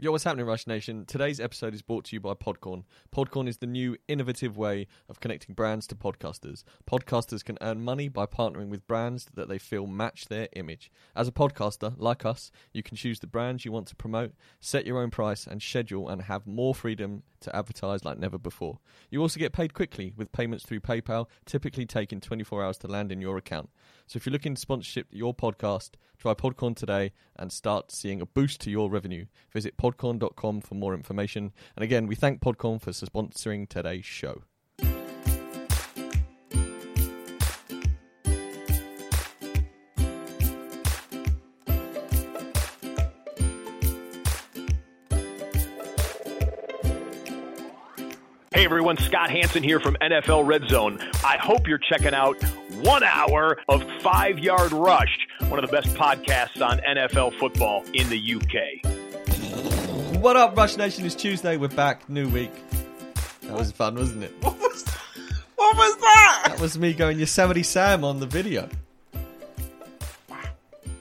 [0.00, 1.04] Yo, what's happening, Rush Nation?
[1.06, 2.84] Today's episode is brought to you by Podcorn.
[3.12, 6.62] Podcorn is the new innovative way of connecting brands to podcasters.
[6.88, 10.92] Podcasters can earn money by partnering with brands that they feel match their image.
[11.16, 14.86] As a podcaster, like us, you can choose the brands you want to promote, set
[14.86, 18.78] your own price and schedule, and have more freedom to advertise like never before.
[19.10, 23.12] You also get paid quickly with payments through PayPal, typically taking 24 hours to land
[23.12, 23.70] in your account.
[24.06, 28.26] So if you're looking to sponsorship your podcast, try Podcorn today and start seeing a
[28.26, 29.26] boost to your revenue.
[29.52, 31.52] Visit podcorn.com for more information.
[31.76, 34.42] And again, we thank Podcorn for sponsoring today's show.
[48.54, 50.98] Hey everyone, Scott Hanson here from NFL Red Zone.
[51.24, 52.42] I hope you're checking out
[52.82, 55.16] one hour of Five Yard Rush,
[55.46, 58.97] one of the best podcasts on NFL football in the UK.
[60.20, 61.04] What up, Rush Nation?
[61.06, 61.56] It's Tuesday.
[61.56, 62.08] We're back.
[62.08, 62.50] New week.
[63.42, 64.32] That was fun, wasn't it?
[64.42, 64.98] What was that?
[65.56, 66.44] What was that?
[66.48, 68.68] That was me going Yosemite Sam on the video.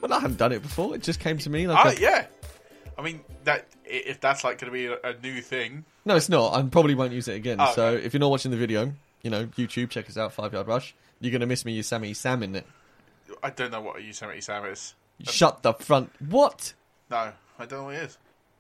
[0.02, 0.96] Well, I haven't done it before.
[0.96, 2.28] It just came to me like Oh, a- yeah.
[2.98, 6.30] I mean, that if that's like going to be a, a new thing, No, it's
[6.30, 6.54] not.
[6.54, 7.58] I probably won't use it again.
[7.60, 10.54] Oh, So if you're not watching the video, you know, YouTube, check us out, Five
[10.54, 10.94] Yard Rush.
[11.20, 12.66] You're going to miss me Yosemite Sam in it.
[13.44, 14.94] I don't know what a Yosemite Sam is.
[15.24, 16.12] Shut the front.
[16.20, 16.74] What?
[17.10, 17.18] No,
[17.58, 18.18] I don't know what it is.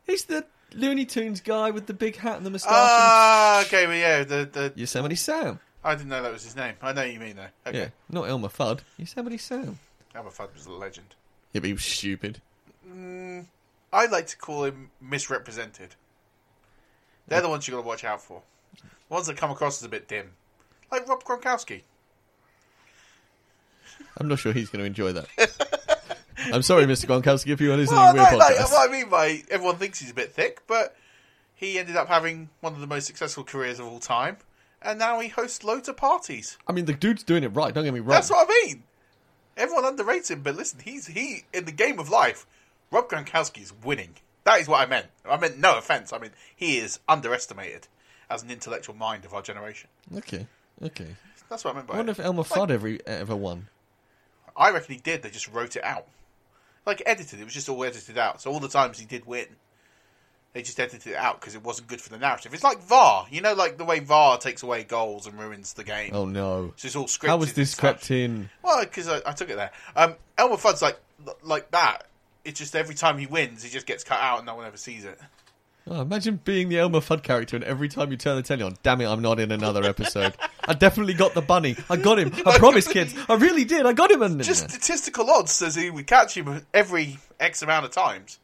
[0.07, 2.71] He's the Looney Tunes guy with the big hat and the moustache.
[2.73, 5.59] Ah, okay, well, yeah, the, the Yosemite Sam.
[5.83, 6.73] I didn't know that was his name.
[6.81, 7.47] I know what you mean though.
[7.67, 8.79] Okay, Yeah, not Elmer Fudd.
[8.97, 9.79] Yosemite Sam.
[10.15, 11.15] Elmer Fudd was a legend.
[11.53, 12.41] Yeah, but he was stupid.
[12.89, 13.45] Mm,
[13.93, 15.95] I like to call him misrepresented.
[17.27, 18.41] They're the ones you got to watch out for.
[18.75, 20.31] The Ones that come across as a bit dim,
[20.91, 21.81] like Rob Gronkowski.
[24.17, 25.27] I'm not sure he's going to enjoy that.
[26.53, 27.05] I'm sorry, Mr.
[27.05, 27.99] Gronkowski, if you are listening.
[27.99, 28.71] Well, no, podcast.
[28.71, 30.95] what I mean by everyone thinks he's a bit thick, but
[31.55, 34.37] he ended up having one of the most successful careers of all time,
[34.81, 36.57] and now he hosts loads of parties.
[36.67, 37.73] I mean, the dude's doing it right.
[37.73, 38.09] Don't get me wrong.
[38.09, 38.83] That's what I mean.
[39.55, 42.45] Everyone underrates him, but listen, he's he in the game of life.
[42.91, 44.15] Rob Gronkowski is winning.
[44.43, 45.07] That is what I meant.
[45.29, 46.13] I meant no offense.
[46.13, 47.87] I mean he is underestimated
[48.29, 49.89] as an intellectual mind of our generation.
[50.15, 50.45] Okay,
[50.83, 51.07] okay.
[51.49, 52.19] That's what I meant by I wonder it.
[52.19, 53.67] if Elmer Like, Fudd ever ever won.
[54.55, 55.21] I reckon he did.
[55.23, 56.05] They just wrote it out,
[56.87, 57.39] like edited.
[57.39, 58.41] It was just all edited out.
[58.41, 59.45] So all the times he did win,
[60.53, 62.53] They just edited it out because it wasn't good for the narrative.
[62.53, 65.83] It's like VAR, you know, like the way VAR takes away goals and ruins the
[65.83, 66.11] game.
[66.13, 66.73] Oh no!
[66.77, 67.27] So it's all scripted.
[67.27, 68.49] How was this crept in?
[68.63, 69.71] Well, because I, I took it there.
[69.95, 70.97] Um, Elmer Fudd's like
[71.43, 72.07] like that.
[72.43, 74.77] It's just every time he wins, he just gets cut out and no one ever
[74.77, 75.19] sees it.
[75.89, 78.75] Oh, imagine being the Elmer Fudd character, and every time you turn the telly on,
[78.83, 80.33] damn it, I'm not in another episode.
[80.67, 81.77] I definitely got the bunny.
[81.89, 82.33] I got him.
[82.45, 83.15] I promise, kids.
[83.29, 83.85] I really did.
[83.85, 84.21] I got him.
[84.21, 88.39] And Just statistical odds says he would catch him every X amount of times.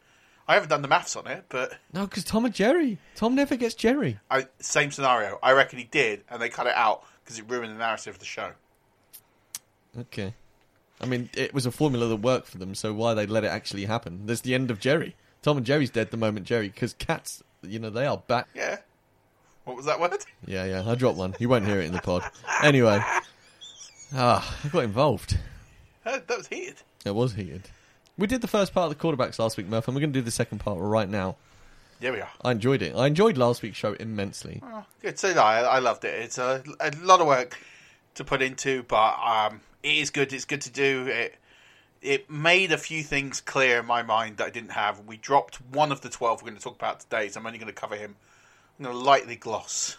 [0.47, 2.97] I haven't done the maths on it, but no, because Tom and Jerry.
[3.15, 4.19] Tom never gets Jerry.
[4.29, 5.39] I, same scenario.
[5.43, 8.19] I reckon he did, and they cut it out because it ruined the narrative of
[8.19, 8.51] the show.
[9.99, 10.33] Okay.
[11.01, 13.47] I mean, it was a formula that worked for them, so why they let it
[13.47, 14.25] actually happen?
[14.25, 15.15] There's the end of Jerry.
[15.43, 18.47] Tom and Jerry's dead the moment Jerry, because cats, you know, they are back.
[18.55, 18.77] Yeah.
[19.65, 20.25] What was that word?
[20.45, 21.35] Yeah, yeah, I dropped one.
[21.39, 22.23] You won't hear it in the pod.
[22.63, 22.99] Anyway.
[24.15, 25.37] Ah, I got involved.
[26.03, 26.75] That that was heated.
[27.05, 27.69] It was heated.
[28.17, 30.19] We did the first part of the quarterbacks last week, Murph, and we're going to
[30.19, 31.35] do the second part right now.
[31.99, 32.29] Yeah, we are.
[32.43, 32.95] I enjoyed it.
[32.95, 34.61] I enjoyed last week's show immensely.
[34.63, 35.17] Oh, good.
[35.17, 36.13] So no, I, I loved it.
[36.23, 37.57] It's a, a lot of work
[38.15, 40.31] to put into, but um, it is good.
[40.31, 41.07] It's good to do.
[41.07, 41.35] It
[42.03, 44.99] it made a few things clear in my mind that I didn't have.
[45.07, 47.57] We dropped one of the twelve we're going to talk about today, so I'm only
[47.57, 48.15] going to cover him.
[48.77, 49.97] I'm going to lightly gloss.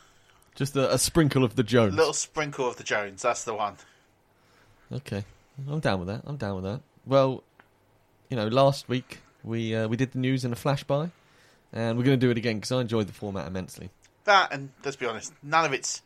[0.55, 1.95] Just a, a sprinkle of the Jones.
[1.95, 3.23] A little sprinkle of the Jones.
[3.23, 3.77] That's the one.
[4.93, 5.25] Okay,
[5.69, 6.23] I'm down with that.
[6.27, 6.81] I'm down with that.
[7.07, 7.43] Well,
[8.29, 11.11] you know, last week we uh, we did the news in a flash by,
[11.73, 13.91] and we're going to do it again because I enjoyed the format immensely.
[14.25, 16.03] That and let's be honest, none of it's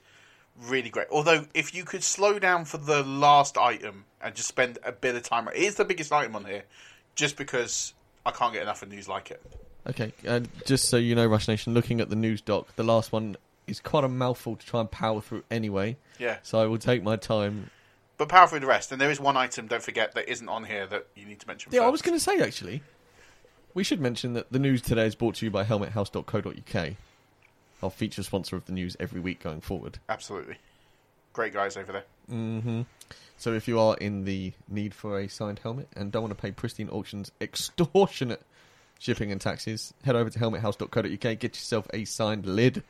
[0.67, 1.09] really great.
[1.11, 5.15] Although, if you could slow down for the last item and just spend a bit
[5.15, 6.65] of time, it is the biggest item on here,
[7.15, 7.95] just because
[8.25, 9.43] I can't get enough of news like it.
[9.89, 13.13] Okay, uh, just so you know, Rush Nation, looking at the news doc, the last
[13.13, 15.97] one is quite a mouthful to try and power through anyway.
[16.19, 16.39] Yeah.
[16.43, 17.71] So I will take my time.
[18.17, 19.67] But power through the rest, and there is one item.
[19.67, 21.73] Don't forget that isn't on here that you need to mention.
[21.73, 22.83] Yeah, I was going to say actually,
[23.75, 26.95] we should mention that the news today is brought to you by HelmetHouse.co.uk,
[27.83, 29.99] our feature sponsor of the news every week going forward.
[30.09, 30.57] absolutely
[31.33, 32.05] great guys over there.
[32.29, 32.83] hmm
[33.37, 36.41] So if you are in the need for a signed helmet and don't want to
[36.43, 38.43] pay Pristine Auctions extortionate
[38.99, 42.83] shipping and taxes, head over to helmethouse.co.uk, get yourself a signed lid.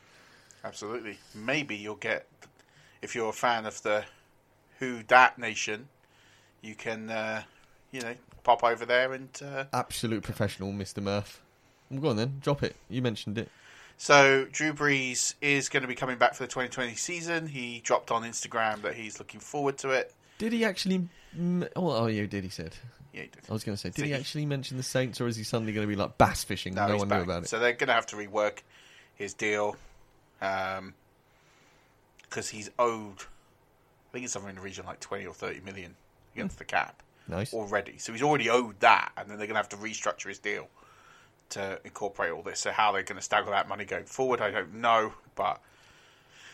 [0.63, 1.19] Absolutely.
[1.35, 2.25] Maybe you'll get
[3.03, 4.03] if you're a fan of the
[4.79, 5.87] Who Dat Nation,
[6.61, 7.43] you can uh,
[7.91, 9.29] you know pop over there and.
[9.43, 11.03] Uh, Absolute professional, Mr.
[11.03, 11.41] Murph.
[11.91, 12.75] Well, go on then, drop it.
[12.89, 13.49] You mentioned it.
[14.01, 17.47] So Drew Brees is going to be coming back for the 2020 season.
[17.47, 20.13] He dropped on Instagram that he's looking forward to it.
[20.37, 21.09] Did he actually?
[21.37, 22.73] Oh, oh yeah, did he said?
[23.13, 23.41] Yeah, he did.
[23.49, 25.43] I was going to say, did he he- actually mention the Saints, or is he
[25.43, 26.75] suddenly going to be like bass fishing?
[26.75, 27.17] No, he's one back.
[27.19, 27.49] knew about it.
[27.49, 28.59] So they're going to have to rework
[29.15, 29.75] his deal
[30.41, 30.93] um,
[32.21, 33.19] because he's owed.
[33.19, 35.93] I think it's somewhere in the region like 20 or 30 million
[36.35, 36.59] against hmm.
[36.59, 37.53] the cap Nice.
[37.53, 37.97] already.
[37.97, 40.69] So he's already owed that, and then they're going to have to restructure his deal
[41.49, 42.59] to incorporate all this.
[42.59, 45.61] So how they're going to stagger that money going forward, I don't know, but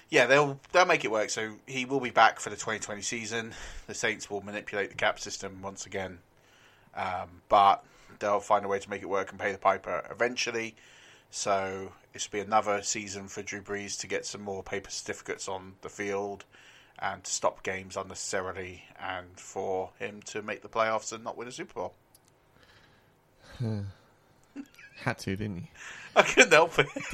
[0.10, 1.30] yeah, they'll they'll make it work.
[1.30, 3.54] So he will be back for the 2020 season.
[3.88, 6.20] The Saints will manipulate the cap system once again,
[6.96, 7.84] um, but
[8.20, 10.76] they'll find a way to make it work and pay the piper eventually.
[11.32, 15.74] So will be another season for Drew Brees to get some more paper certificates on
[15.82, 16.46] the field
[16.98, 21.48] and to stop games unnecessarily, and for him to make the playoffs and not win
[21.48, 21.94] a Super Bowl.
[24.96, 25.70] Had to, didn't he?
[26.16, 26.88] I couldn't help it.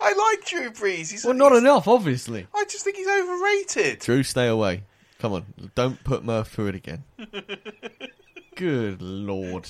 [0.00, 1.10] I like Drew Brees.
[1.10, 2.46] He's Well, not enough, obviously.
[2.54, 3.98] I just think he's overrated.
[4.00, 4.84] Drew, stay away.
[5.18, 7.04] Come on, don't put Murph through it again.
[8.56, 9.68] Good lord.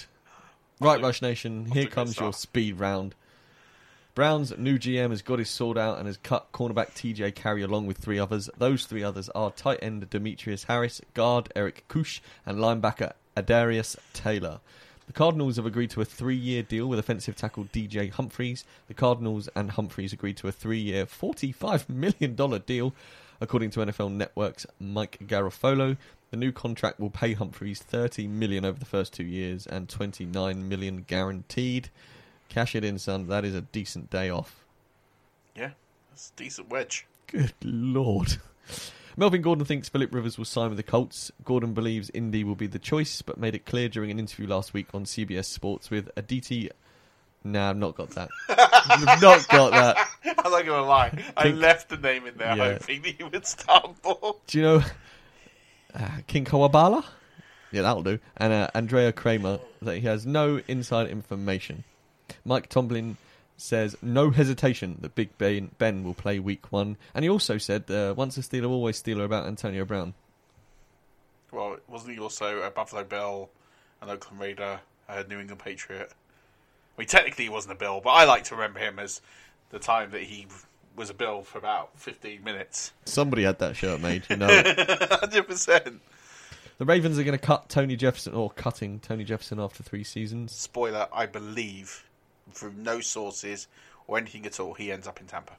[0.81, 3.15] Right, Rush Nation, here comes your speed round.
[4.15, 7.87] Brown's new GM has got his sword out and has cut cornerback TJ Carrie along
[7.87, 8.49] with three others.
[8.59, 14.61] Those three others are tight end Demetrius Harris, guard Eric Kush, and linebacker Adarius Taylor.
[15.11, 18.65] The Cardinals have agreed to a three year deal with offensive tackle DJ Humphries.
[18.87, 22.95] The Cardinals and Humphries agreed to a three year, $45 million deal.
[23.41, 25.97] According to NFL Network's Mike Garafolo,
[26.31, 30.69] the new contract will pay Humphries 30 million over the first two years and 29
[30.69, 31.89] million guaranteed.
[32.49, 33.27] Cash it in, son.
[33.27, 34.65] That is a decent day off.
[35.57, 35.71] Yeah,
[36.11, 37.09] that's a decent wedge.
[37.27, 38.37] Good lord.
[39.17, 41.31] Melvin Gordon thinks Philip Rivers will sign with the Colts.
[41.45, 44.73] Gordon believes Indy will be the choice, but made it clear during an interview last
[44.73, 46.71] week on CBS Sports with Aditi.
[47.43, 48.29] Nah, I've not got that.
[48.49, 50.09] I've not got that.
[50.45, 51.25] I'm not gonna lie.
[51.37, 52.73] I left the name in there Yeah.
[52.75, 54.41] hoping that you would stumble.
[54.47, 54.83] Do you know
[55.95, 57.05] uh, King Kawabala?
[57.73, 58.19] Yeah, that'll do.
[58.37, 61.85] And uh, Andrea Kremer that he has no inside information.
[62.45, 63.17] Mike Tomlin
[63.61, 67.91] says no hesitation that Big Ben, ben will play Week One, and he also said
[67.91, 70.15] uh, once a Steeler, always Steeler about Antonio Brown.
[71.53, 73.51] Well, wasn't he also a Buffalo Bill,
[74.01, 76.13] an Oakland Raider, a New England Patriot?
[77.01, 79.21] mean, technically he wasn't a Bill, but I like to remember him as
[79.71, 80.47] the time that he
[80.95, 82.93] was a Bill for about 15 minutes.
[83.07, 84.49] Somebody had that shirt made, you know.
[84.63, 85.99] 100%.
[86.79, 90.55] the Ravens are going to cut Tony Jefferson, or cutting Tony Jefferson after three seasons.
[90.55, 92.05] Spoiler, I believe,
[92.51, 93.69] through no sources
[94.07, 95.53] or anything at all, he ends up in Tampa.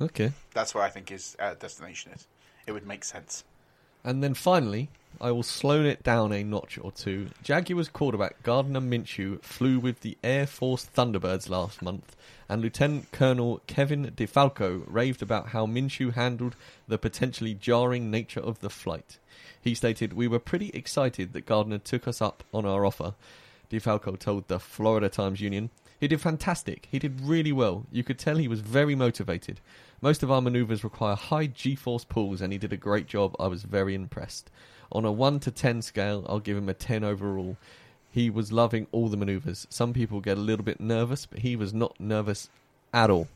[0.00, 0.32] Okay.
[0.54, 2.26] That's where I think his uh, destination is.
[2.66, 3.44] It would make sense.
[4.04, 4.88] And then finally,
[5.20, 7.28] I will slow it down a notch or two.
[7.42, 12.16] Jaguars quarterback Gardner Minshew flew with the Air Force Thunderbirds last month,
[12.48, 16.56] and Lieutenant Colonel Kevin DeFalco raved about how Minshew handled
[16.88, 19.18] the potentially jarring nature of the flight.
[19.60, 23.14] He stated, We were pretty excited that Gardner took us up on our offer.
[23.72, 26.88] DeFalco told the Florida Times Union, He did fantastic.
[26.90, 27.86] He did really well.
[27.90, 29.60] You could tell he was very motivated.
[30.02, 33.34] Most of our maneuvers require high G force pulls, and he did a great job.
[33.40, 34.50] I was very impressed.
[34.90, 37.56] On a 1 to 10 scale, I'll give him a 10 overall.
[38.10, 39.66] He was loving all the maneuvers.
[39.70, 42.50] Some people get a little bit nervous, but he was not nervous
[42.92, 43.26] at all.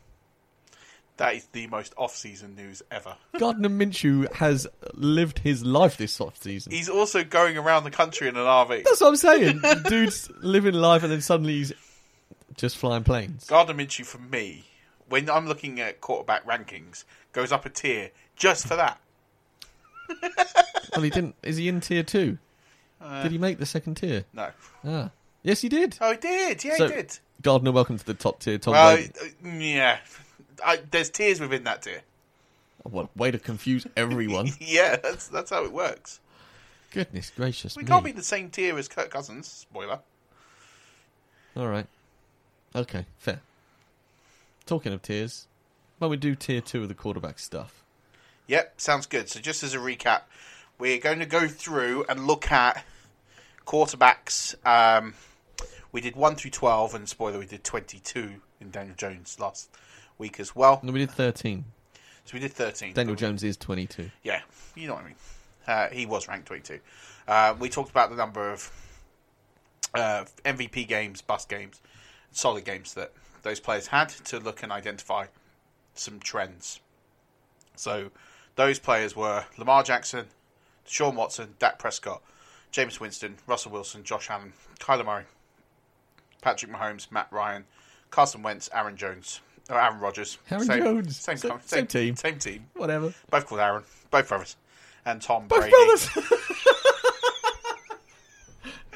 [1.17, 3.15] That is the most off-season news ever.
[3.39, 6.71] Gardner Minshew has lived his life this off season.
[6.71, 8.83] He's also going around the country in an RV.
[8.83, 9.61] That's what I'm saying.
[9.89, 11.73] Dude's living life, and then suddenly he's
[12.55, 13.45] just flying planes.
[13.45, 14.65] Gardner Minshew, for me,
[15.09, 18.99] when I'm looking at quarterback rankings, goes up a tier just for that.
[20.93, 21.35] well, he didn't.
[21.43, 22.37] Is he in tier two?
[23.01, 24.23] Uh, did he make the second tier?
[24.33, 24.49] No.
[24.85, 25.09] Ah,
[25.43, 25.97] yes, he did.
[25.99, 26.63] Oh, he did.
[26.63, 27.17] Yeah, So, he did.
[27.41, 28.57] Gardner, welcome to the top tier.
[28.57, 29.11] Tom Well, Brady.
[29.19, 29.97] uh, yeah.
[30.65, 32.01] I, there's tiers within that tier.
[32.83, 34.49] What way to confuse everyone?
[34.59, 36.19] yeah, that's that's how it works.
[36.91, 37.87] Goodness gracious We me!
[37.89, 39.47] can't be the same tier as Kirk Cousins.
[39.47, 39.99] Spoiler.
[41.55, 41.87] All right.
[42.75, 43.41] Okay, fair.
[44.65, 45.47] Talking of tiers,
[45.99, 47.83] well, we do tier two of the quarterback stuff.
[48.47, 49.29] Yep, sounds good.
[49.29, 50.21] So just as a recap,
[50.77, 52.83] we're going to go through and look at
[53.65, 54.55] quarterbacks.
[54.65, 55.15] Um,
[55.91, 59.69] we did one through twelve, and spoiler, we did twenty-two in Daniel Jones last
[60.17, 60.79] week as well.
[60.83, 61.65] No, we did thirteen.
[62.25, 62.93] So we did thirteen.
[62.93, 64.09] Daniel Jones is twenty-two.
[64.23, 64.41] Yeah,
[64.75, 65.15] you know what I mean.
[65.67, 66.79] Uh, he was ranked 22.
[67.27, 68.71] Uh, we talked about the number of
[69.93, 71.81] uh, MVP games, bust games,
[72.31, 73.11] solid games that
[73.43, 75.25] those players had to look and identify
[75.93, 76.79] some trends.
[77.75, 78.11] So
[78.55, 80.27] those players were Lamar Jackson,
[80.85, 82.21] Sean Watson, Dak Prescott,
[82.71, 85.25] Jameis Winston, Russell Wilson, Josh Allen, Kyler Murray,
[86.41, 87.65] Patrick Mahomes, Matt Ryan,
[88.09, 90.37] Carson Wentz, Aaron Jones, or Aaron Rodgers.
[90.49, 91.17] Aaron same, Jones.
[91.19, 92.15] Same, Same- same, team.
[92.15, 92.65] Same team.
[92.75, 93.13] Whatever.
[93.29, 93.83] Both called Aaron.
[94.11, 94.55] Both brothers.
[95.05, 95.71] And Tom Both Brady.
[95.71, 96.09] brothers.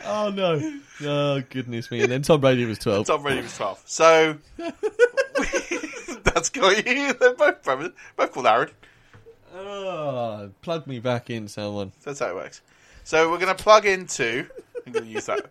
[0.05, 0.79] oh no!
[1.03, 2.01] Oh goodness me!
[2.01, 3.07] And then Tom Brady was twelve.
[3.07, 3.81] Tom Brady was 12.
[3.85, 4.37] So,
[6.23, 7.13] that's got you.
[7.13, 7.91] They're both brothers.
[8.15, 8.69] Both called Aaron.
[9.55, 11.91] Oh, plug me back in, someone.
[12.03, 12.61] That's how it works.
[13.03, 14.47] So, we're going to plug into.
[14.85, 15.49] I'm going to use that.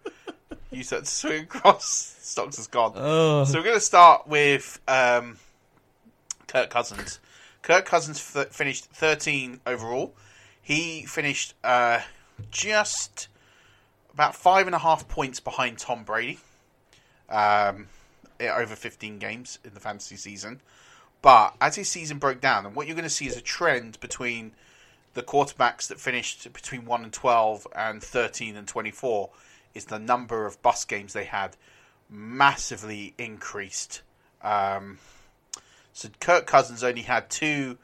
[0.71, 2.17] That to swing across.
[2.21, 2.93] Stocks has gone.
[2.95, 3.45] Oh.
[3.45, 5.39] So, we're going to start with um,
[6.47, 7.19] Kirk Cousins.
[7.63, 10.15] Kirk Cousins f- finished 13 overall.
[10.63, 12.01] He finished uh,
[12.51, 13.29] just
[14.15, 16.39] about five and a half points behind Tom Brady
[17.29, 17.89] um,
[18.41, 20.61] over 15 games in the fantasy season.
[21.23, 23.99] But as his season broke down, and what you're going to see is a trend
[24.01, 24.53] between
[25.15, 29.31] the quarterbacks that finished between 1 and 12 and 13 and 24
[29.75, 31.57] is the number of bus games they had
[32.09, 34.03] massively increased.
[34.43, 34.99] Um,
[35.93, 37.79] so Kirk Cousins only had two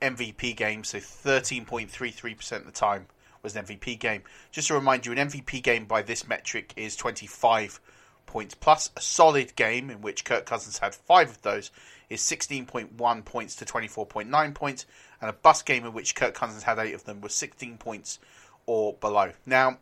[0.00, 3.06] MVP games, so 13.33% of the time
[3.42, 4.22] was an MVP game.
[4.50, 7.80] Just to remind you, an MVP game by this metric is 25
[8.26, 8.90] points plus.
[8.96, 11.70] A solid game in which Kirk Cousins had five of those
[12.10, 14.86] is 16.1 points to 24.9 points,
[15.20, 18.18] and a bus game in which Kirk Cousins had eight of them was 16 points
[18.66, 19.32] or below.
[19.46, 19.78] Now,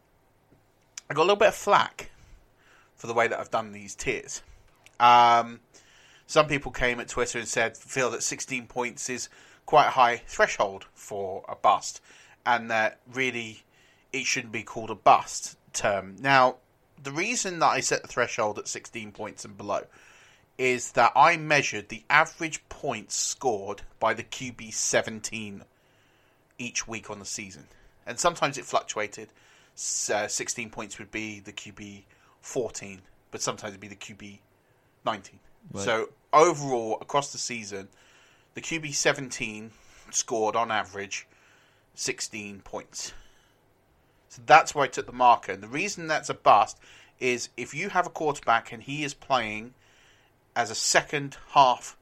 [1.08, 2.10] I got a little bit of flack
[2.96, 4.42] for the way that I've done these tiers.
[4.98, 5.60] Um,
[6.26, 9.28] some people came at Twitter and said feel that 16 points is
[9.66, 12.00] quite a high threshold for a bust,
[12.44, 13.62] and that really
[14.12, 16.16] it shouldn't be called a bust term.
[16.20, 16.56] Now,
[17.02, 19.82] the reason that I set the threshold at 16 points and below
[20.58, 25.62] is that I measured the average points scored by the QB 17
[26.58, 27.68] each week on the season,
[28.06, 29.28] and sometimes it fluctuated.
[30.12, 32.04] Uh, 16 points would be the QB
[32.40, 34.38] 14, but sometimes it'd be the QB
[35.04, 35.38] 19.
[35.73, 35.85] Right.
[35.85, 37.88] So overall, across the season,
[38.54, 39.71] the QB 17
[40.11, 41.26] scored on average
[41.95, 43.12] 16 points.
[44.28, 45.52] So that's where I took the marker.
[45.52, 46.78] And the reason that's a bust
[47.18, 49.75] is if you have a quarterback and he is playing
[50.54, 51.97] as a second half,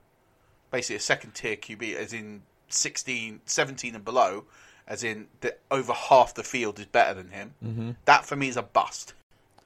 [0.71, 4.45] basically a second tier QB, as in 16, 17 and below,
[4.87, 7.97] as in the, over half the field is better than him, Mhm.
[8.05, 9.14] that for me is a bust.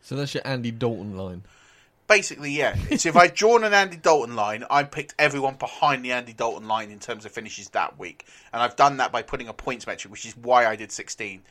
[0.02, 1.42] So that's your Andy Dalton line.
[2.06, 2.74] Basically, yeah.
[2.88, 6.66] It's if I'd drawn an Andy Dalton line, I picked everyone behind the Andy Dalton
[6.66, 9.86] line in terms of finishes that week, and I've done that by putting a points
[9.86, 11.42] metric, which is why I did 16,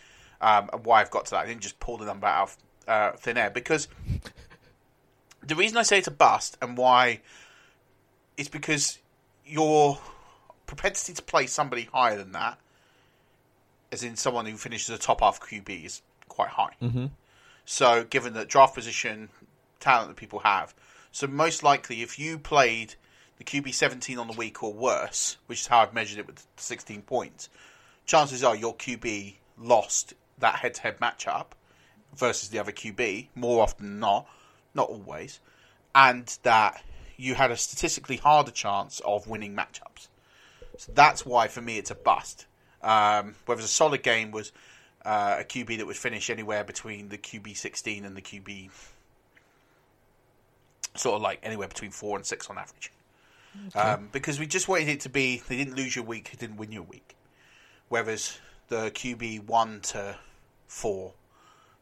[0.42, 1.44] um, and why I've got to that.
[1.44, 2.58] I didn't just pull the number out of
[2.88, 3.88] uh, thin air because
[5.46, 7.20] the reason I say it's a bust and why
[8.38, 8.98] is because
[9.46, 10.00] your
[10.66, 12.58] propensity to play somebody higher than that,
[13.92, 16.74] as in someone who finishes the top half QB, is quite high.
[16.82, 17.08] Mm-hmm.
[17.66, 19.30] So, given the draft position,
[19.80, 20.74] talent that people have,
[21.12, 22.96] so most likely if you played
[23.38, 26.46] the QB 17 on the week or worse, which is how I've measured it with
[26.58, 27.50] 16 points,
[28.06, 31.48] chances are your QB lost that head to head matchup
[32.16, 34.28] versus the other QB more often than not,
[34.74, 35.40] not always,
[35.94, 36.82] and that
[37.16, 40.08] you had a statistically harder chance of winning matchups.
[40.78, 42.47] So that's why for me it's a bust.
[42.82, 44.52] Um, whereas a solid game was
[45.04, 48.70] uh, a QB that would finish anywhere between the QB 16 and the QB
[50.96, 52.92] sort of like anywhere between four and six on average.
[53.70, 53.80] Okay.
[53.80, 56.58] Um, because we just wanted it to be they didn't lose your week, they didn't
[56.58, 57.16] win your week.
[57.90, 60.18] Whereas the QB one to
[60.68, 61.14] four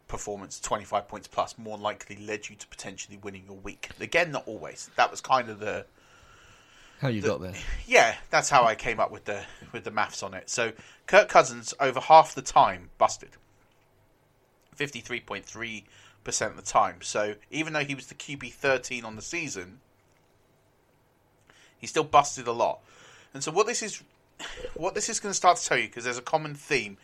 [0.08, 3.90] performance, twenty five points plus, more likely led you to potentially winning your week.
[4.00, 4.90] Again, not always.
[4.96, 5.86] That was kind of the
[7.02, 7.54] How you the- got there?
[7.88, 10.50] yeah, that's how I came up with the with the maths on it.
[10.50, 10.72] So
[11.08, 13.32] Kirk Cousins over half the time busted.
[14.76, 15.86] Fifty three point three
[16.24, 16.98] percent of the time.
[17.02, 19.80] So even though he was the QB thirteen on the season,
[21.78, 22.80] he still busted a lot.
[23.34, 24.02] And so what this is
[24.74, 26.98] what this is going to start to tell you because there's a common theme.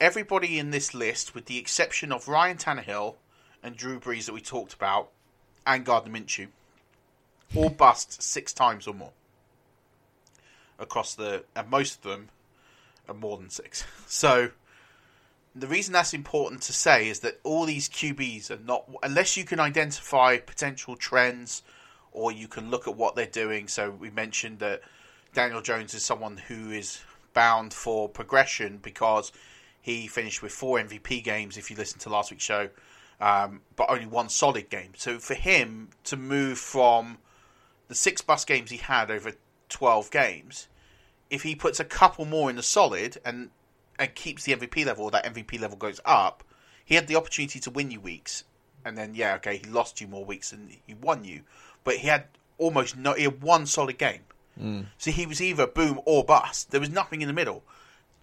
[0.00, 3.16] Everybody in this list, with the exception of Ryan Tannehill
[3.62, 5.10] and Drew Brees that we talked about,
[5.66, 6.48] and Gardner Minshew,
[7.54, 9.12] all bust six times or more
[10.80, 12.28] across the, and most of them
[13.08, 13.84] are more than six.
[14.06, 14.50] So
[15.54, 19.44] the reason that's important to say is that all these QBs are not, unless you
[19.44, 21.62] can identify potential trends
[22.12, 23.68] or you can look at what they're doing.
[23.68, 24.82] So we mentioned that
[25.32, 27.02] Daniel Jones is someone who is
[27.34, 29.32] bound for progression because
[29.80, 31.56] he finished with four MVP games.
[31.56, 32.68] If you listen to last week's show,
[33.20, 34.92] um, but only one solid game.
[34.96, 37.18] So for him to move from
[37.88, 39.32] the six bus games he had over
[39.68, 40.68] 12 games,
[41.30, 43.50] if he puts a couple more in the solid and
[43.98, 46.42] and keeps the MVP level, or that MVP level goes up,
[46.84, 48.44] he had the opportunity to win you weeks.
[48.84, 51.42] And then, yeah, okay, he lost you more weeks than he won you,
[51.84, 52.24] but he had
[52.56, 54.22] almost no, he had one solid game.
[54.60, 54.86] Mm.
[54.96, 56.70] So he was either boom or bust.
[56.70, 57.62] There was nothing in the middle.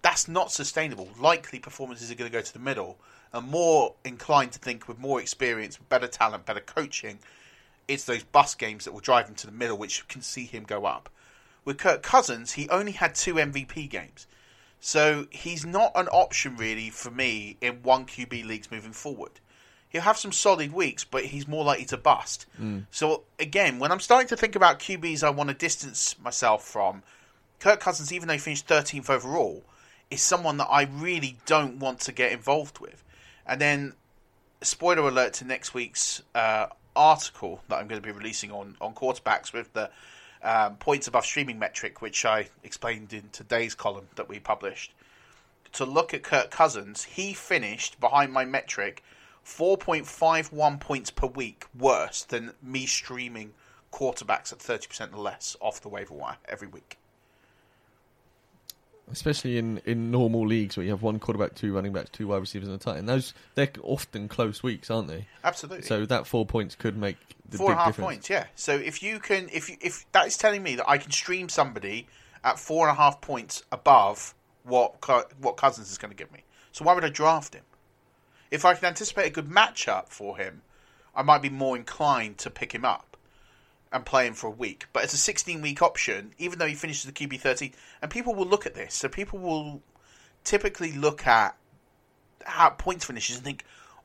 [0.01, 1.09] That's not sustainable.
[1.19, 2.97] Likely performances are going to go to the middle.
[3.33, 7.19] And more inclined to think with more experience, better talent, better coaching,
[7.87, 10.63] it's those bust games that will drive him to the middle, which can see him
[10.63, 11.09] go up.
[11.67, 14.25] With Kirk Cousins, he only had two MVP games.
[14.79, 19.41] So he's not an option really for me in one QB leagues moving forward.
[19.89, 22.45] He'll have some solid weeks, but he's more likely to bust.
[22.57, 22.85] Mm.
[22.89, 27.03] So again, when I'm starting to think about QBs I want to distance myself from,
[27.59, 29.61] Kirk Cousins, even though he finished 13th overall,
[30.09, 33.03] is someone that I really don't want to get involved with.
[33.45, 33.93] And then,
[34.61, 38.93] spoiler alert to next week's uh, article that I'm going to be releasing on, on
[38.93, 39.89] quarterbacks with the
[40.43, 44.93] um, points above streaming metric, which I explained in today's column that we published.
[45.73, 49.03] To look at Kirk Cousins, he finished behind my metric
[49.45, 53.53] 4.51 points per week worse than me streaming
[53.91, 56.97] quarterbacks at 30% or less off the waiver wire every week.
[59.09, 62.37] Especially in, in normal leagues where you have one quarterback, two running backs, two wide
[62.39, 63.07] receivers, and a tight end.
[63.07, 65.27] Those they're often close weeks, aren't they?
[65.43, 65.85] Absolutely.
[65.85, 67.15] So that four points could make
[67.49, 68.07] the four and a half difference.
[68.07, 68.47] points, yeah.
[68.55, 71.47] So if you can, if you, if that is telling me that I can stream
[71.47, 72.07] somebody
[72.43, 74.95] at four and a half points above what
[75.39, 76.43] what Cousins is going to give me,
[76.73, 77.63] so why would I draft him?
[78.51, 80.61] If I can anticipate a good matchup for him,
[81.15, 83.06] I might be more inclined to pick him up
[83.91, 84.87] and play him for a week.
[84.93, 88.35] But it's a 16 week option, even though he finishes the QB 30, and people
[88.35, 88.93] will look at this.
[88.93, 89.81] So people will
[90.43, 91.55] typically look at
[92.45, 93.63] how points finishes and think,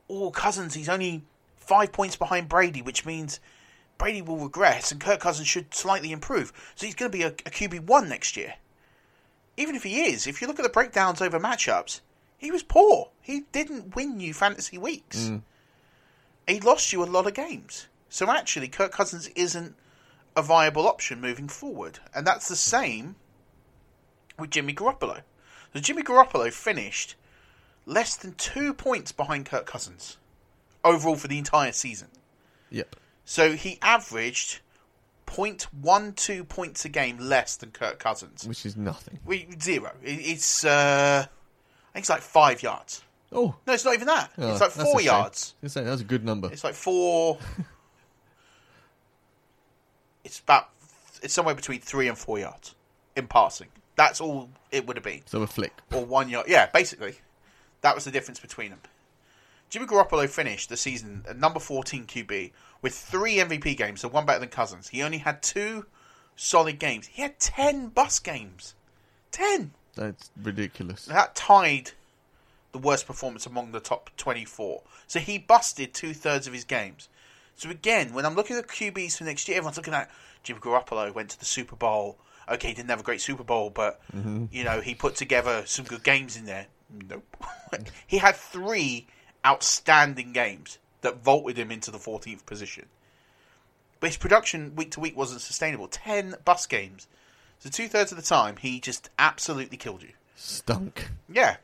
[0.09, 1.23] oh, Cousins, he's only
[1.55, 3.39] five points behind Brady, which means
[3.97, 6.51] Brady will regress and Kirk Cousins should slightly improve.
[6.75, 8.55] So he's going to be a, a QB1 next year.
[9.55, 12.01] Even if he is, if you look at the breakdowns over matchups,
[12.37, 13.09] he was poor.
[13.21, 15.29] He didn't win you fantasy weeks.
[15.29, 15.43] Mm.
[16.47, 17.87] He lost you a lot of games.
[18.13, 19.73] So actually, Kirk Cousins isn't
[20.35, 21.97] a viable option moving forward.
[22.13, 23.15] And that's the same
[24.37, 25.21] with Jimmy Garoppolo.
[25.73, 27.15] So Jimmy Garoppolo finished
[27.87, 30.17] less than two points behind Kirk Cousins
[30.83, 32.09] overall for the entire season.
[32.69, 32.97] Yep.
[33.25, 34.59] So he averaged
[35.25, 38.47] 0.12 points a game less than Kirk Cousins.
[38.47, 39.17] Which is nothing.
[39.25, 39.91] We, zero.
[40.03, 43.03] It's, uh, I think it's like five yards.
[43.31, 43.55] Oh.
[43.65, 44.29] No, it's not even that.
[44.37, 45.55] Oh, it's like four yards.
[45.63, 46.51] I was gonna say, That was a good number.
[46.51, 47.39] It's like four.
[50.33, 50.69] it's about
[51.21, 52.73] it's somewhere between three and four yards
[53.15, 53.67] in passing.
[53.95, 55.21] That's all it would have been.
[55.27, 55.73] So a flick.
[55.93, 56.47] Or one yard.
[56.49, 57.15] Yeah, basically.
[57.81, 58.79] That was the difference between them.
[59.69, 64.25] Jimmy Garoppolo finished the season at number 14 QB with three MVP games, so one
[64.25, 64.89] better than Cousins.
[64.89, 65.85] He only had two
[66.35, 67.07] solid games.
[67.07, 68.73] He had 10 bus games.
[69.31, 69.71] 10!
[69.95, 71.05] That's ridiculous.
[71.05, 71.91] That tied
[72.71, 74.81] the worst performance among the top 24.
[75.07, 77.09] So he busted two thirds of his games.
[77.55, 80.09] So again, when I'm looking at QBs for next year, everyone's looking at
[80.43, 82.17] Jim Garoppolo went to the Super Bowl.
[82.49, 84.49] Okay, he didn't have a great Super Bowl, but Mhm.
[84.51, 86.67] you know he put together some good games in there.
[86.89, 87.37] Nope.
[88.07, 89.07] he had three
[89.45, 92.87] outstanding games that vaulted him into the 14th position.
[93.99, 95.87] But his production week to week wasn't sustainable.
[95.87, 97.07] Ten bus games.
[97.59, 100.11] So two thirds of the time, he just absolutely killed you.
[100.35, 101.09] Stunk.
[101.29, 101.57] Yeah.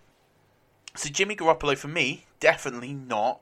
[0.96, 3.42] So Jimmy Garoppolo for me, definitely not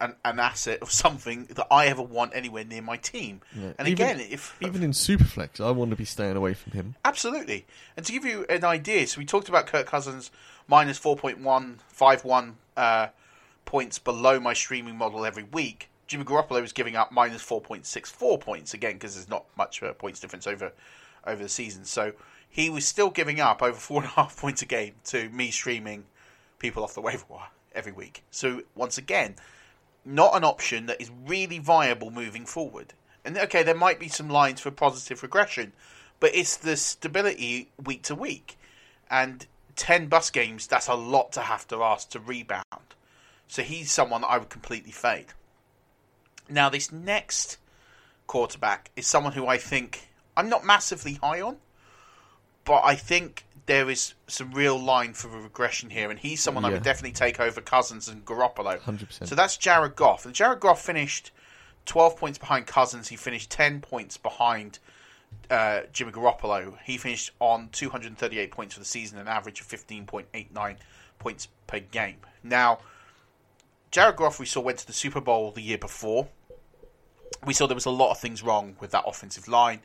[0.00, 3.40] an, an asset of something that I ever want anywhere near my team.
[3.54, 3.72] Yeah.
[3.78, 6.94] And Even- again, if even in Superflex, I want to be staying away from him.
[7.04, 7.66] Absolutely.
[7.96, 10.30] And to give you an idea, so we talked about Kirk Cousins
[10.68, 13.08] minus 4.151 uh,
[13.64, 15.88] points below my streaming model every week.
[16.06, 20.20] Jimmy Garoppolo was giving up minus 4.64 points, again, because there's not much uh, points
[20.20, 20.72] difference over
[21.26, 21.84] over the season.
[21.84, 22.12] So
[22.48, 26.04] he was still giving up over 4.5 points a game to me streaming
[26.60, 28.22] people off the waiver wire every week.
[28.30, 29.34] So once again,
[30.06, 32.94] not an option that is really viable moving forward.
[33.24, 35.72] And okay, there might be some lines for positive regression,
[36.20, 38.56] but it's the stability week to week.
[39.10, 42.64] And 10 bus games, that's a lot to have to ask to rebound.
[43.48, 45.26] So he's someone I would completely fade.
[46.48, 47.58] Now, this next
[48.26, 51.56] quarterback is someone who I think I'm not massively high on,
[52.64, 56.64] but I think there is some real line for a regression here, and he's someone
[56.64, 56.74] I Yeah.
[56.74, 58.78] would definitely take over Cousins and Garoppolo.
[58.80, 59.28] 100%.
[59.28, 60.24] So that's Jared Goff.
[60.24, 61.32] And Jared Goff finished
[61.84, 63.08] 12 points behind Cousins.
[63.08, 64.78] He finished 10 points behind
[65.50, 66.78] uh, Jimmy Garoppolo.
[66.84, 70.76] He finished on 238 points for the season, an average of 15.89
[71.18, 72.18] points per game.
[72.44, 72.78] Now,
[73.90, 76.28] Jared Goff, we saw, went to the Super Bowl the year before.
[77.44, 79.80] We saw there was a lot of things wrong with that offensive line.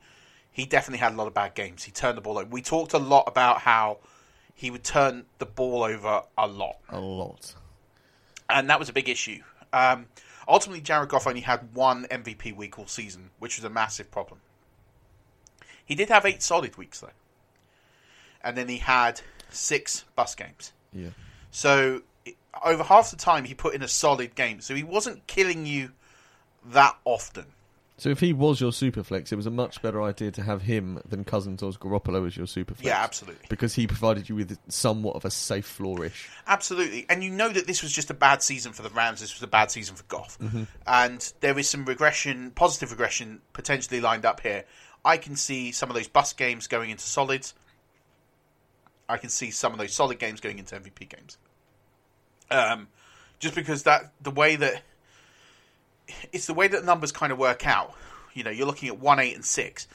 [0.51, 1.83] He definitely had a lot of bad games.
[1.83, 2.49] He turned the ball over.
[2.49, 3.99] We talked a lot about how
[4.53, 7.55] he would turn the ball over a lot A lot.
[8.49, 9.39] and that was a big issue.
[9.73, 10.07] Um,
[10.47, 14.41] ultimately, Jared Goff only had one MVP week all season, which was a massive problem.
[15.85, 17.09] He did have eight solid weeks though,
[18.43, 20.73] and then he had six bus games.
[20.93, 21.09] Yeah.
[21.49, 22.01] So
[22.63, 24.61] over half the time, he put in a solid game.
[24.61, 25.91] So he wasn't killing you
[26.65, 27.45] that often.
[27.97, 30.99] So if he was your Superflex, it was a much better idea to have him
[31.07, 32.83] than Cousins or Garoppolo as your Superflex.
[32.83, 33.45] Yeah, absolutely.
[33.47, 36.27] Because he provided you with somewhat of a safe flourish.
[36.47, 39.19] Absolutely, and you know that this was just a bad season for the Rams.
[39.21, 40.65] This was a bad season for Goff, Mhm.
[40.87, 44.65] and there is some regression, positive regression, potentially lined up here.
[45.05, 47.53] I can see some of those bus games going into solids.
[49.07, 51.37] I can see some of those solid games going into MVP games.
[52.49, 52.87] Um,
[53.39, 54.81] just because that the way that
[56.31, 57.93] it's the way that the numbers kind of work out.
[58.33, 59.87] You know, you're looking at one, eight, and six.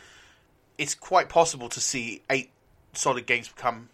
[0.79, 2.51] It's quite possible to see eight
[2.93, 3.89] solid games become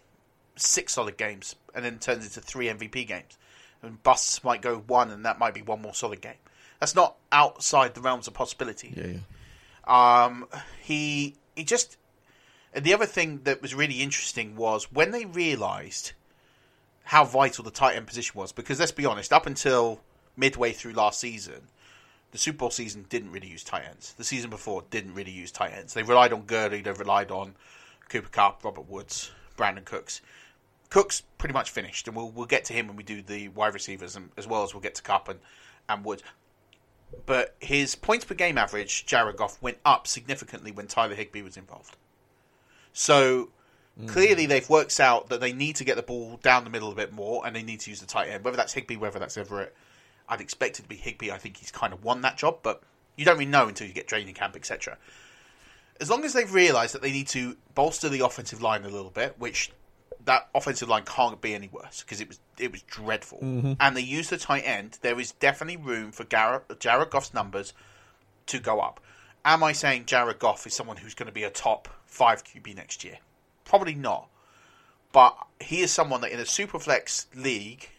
[0.55, 3.37] six solid games, and then turns into three MVP games.
[3.81, 6.35] And busts might go one, and that might be one more solid game.
[6.79, 8.93] That's not outside the realms of possibility.
[8.95, 9.19] Yeah,
[9.87, 10.25] yeah.
[10.25, 10.47] Um,
[10.81, 11.97] he he just.
[12.75, 16.13] And the other thing that was really interesting was when they realised
[17.03, 18.51] how vital the tight end position was.
[18.51, 19.99] Because let's be honest, up until
[20.35, 21.67] midway through last season,
[22.33, 24.13] the Super Bowl season didn't really use tight ends.
[24.13, 25.93] The season before didn't really use tight ends.
[25.93, 26.81] They relied on Gurley.
[26.81, 27.53] They relied on
[28.09, 30.19] Cooper Kupp, Robert Woods, Brandin Cooks.
[30.89, 33.75] Cooks pretty much finished, and we'll we'll get to him when we do the wide
[33.75, 35.39] receivers, and as well as we'll get to Kupp and
[35.87, 36.23] and Woods.
[37.27, 41.55] But his points per game average, Jared Goff, went up significantly when Tyler Higbee was
[41.55, 41.95] involved.
[42.93, 43.49] So
[43.99, 44.07] mm.
[44.07, 46.95] clearly they've worked out that they need to get the ball down the middle a
[46.95, 48.43] bit more, and they need to use the tight end.
[48.43, 49.75] Whether that's Higbee, whether that's Everett,
[50.33, 51.31] I'd expect it to be Higbee.
[51.31, 52.81] I think he's kind of won that job, but
[53.15, 54.97] you don't really know until you get training camp, etc.
[56.01, 59.11] As long as they've realised that they need to bolster the offensive line a little
[59.11, 59.71] bit, which
[60.25, 63.77] that offensive line can't be any worse because it was it was dreadful, Mhm.
[63.79, 67.73] and they use the tight end, there is definitely room for Garrett, Jared Goff's numbers
[68.47, 68.99] to go up.
[69.45, 72.73] Am I saying Jared Goff is someone who's going to be a top five QB
[72.75, 73.17] next year?
[73.65, 74.29] Probably not.
[75.11, 77.89] But he is someone that in a Superflex league,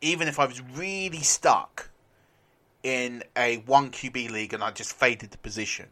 [0.00, 1.90] even if I was really stuck
[2.82, 5.86] in a one QB league and I just faded the position,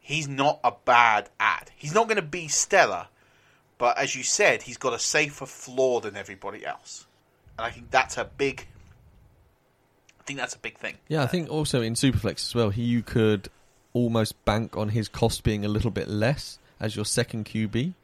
[0.00, 1.70] he's not a bad ad.
[1.76, 3.08] He's not going to be stellar,
[3.78, 7.06] but as you said, he's got a safer floor than everybody else.
[7.58, 8.66] And I think that's a big.
[10.20, 10.96] I think that's a big thing.
[11.08, 13.48] Yeah, I think also in Superflex as well, he, you could
[13.92, 17.94] almost bank on his cost being a little bit less as your second QB.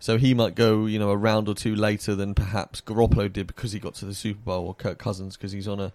[0.00, 3.46] So he might go, you know, a round or two later than perhaps Garoppolo did
[3.48, 5.92] because he got to the Super Bowl, or Kirk Cousins because he's on a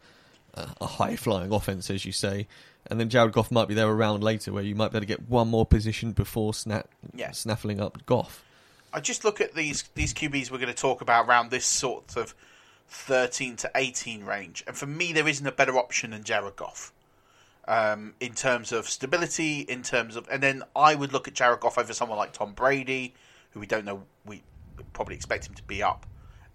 [0.55, 2.47] a high flying offense, as you say.
[2.87, 5.01] And then Jared Goff might be there a round later, where you might be able
[5.01, 6.85] to get one more position before sna-
[7.15, 7.31] Yeah.
[7.31, 8.43] snaffling up Goff.
[8.91, 12.15] I just look at these these QBs we're going to talk about around this sort
[12.17, 12.35] of
[12.87, 16.91] thirteen to eighteen range, and for me, there isn't a better option than Jared Goff.
[17.65, 21.61] Um, in terms of stability, in terms of, and then I would look at Jared
[21.61, 23.13] Goff over someone like Tom Brady,
[23.53, 24.03] who we don't know.
[24.25, 24.43] We
[24.93, 26.05] probably expect him to be up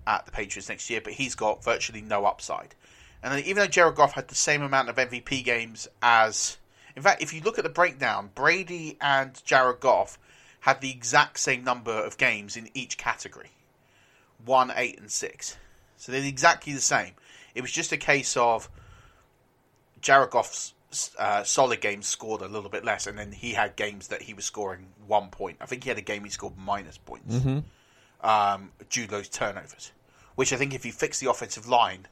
[0.07, 2.75] at the Patriots next year, but he's got virtually no upside.
[3.23, 6.57] And even though Jared Goff had the same amount of MVP games as,
[6.95, 10.19] in fact, if you look at the breakdown, Brady and Jared Goff
[10.61, 13.51] had the exact same number of games in each category
[14.45, 15.57] one, eight, and six.
[15.97, 17.15] So they're exactly the same.
[17.55, 18.71] It was just a case of
[20.01, 20.75] Jared Goff's
[21.18, 24.35] uh, solid games scored a little bit less, and then he had games that he
[24.35, 25.57] was scoring one point.
[25.61, 27.64] I think he had a game he scored minus points Mhm.
[28.22, 29.92] um, due to those turnovers,
[30.35, 32.07] which I think if you fix the offensive line,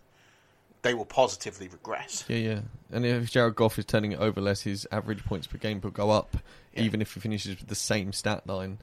[0.82, 2.24] they will positively regress.
[2.28, 2.60] Yeah, yeah.
[2.92, 5.90] And if Jared Goff is turning it over less, his average points per game will
[5.90, 6.36] go up,
[6.74, 8.78] even if he finishes with the same stat line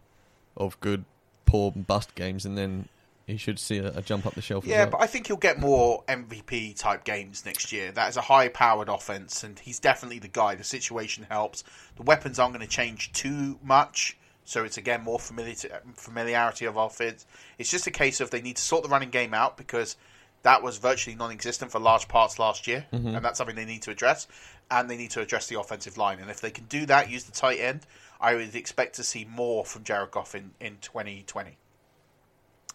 [0.58, 1.06] of good,
[1.46, 2.90] poor, and bust games, and then
[3.28, 4.66] he should see a, a jump up the shelf.
[4.66, 4.92] Yeah, well.
[4.92, 7.92] but I think he'll get more MVP type games next year.
[7.92, 10.56] That is a high powered offense, and he's definitely the guy.
[10.56, 11.64] The situation helps.
[11.96, 15.56] The weapons aren't going to change too much, so it's again more familiar
[15.96, 17.26] familiarity of offense.
[17.58, 19.96] It's just a case of they need to sort the running game out because
[20.42, 23.16] that was virtually non existent for large parts last year, Mhm.
[23.16, 24.28] and that's something they need to address.
[24.70, 26.20] And they need to address the offensive line.
[26.20, 27.86] And if they can do that, use the tight end,
[28.20, 31.58] I would expect to see more from Jared Goff in, in 2020.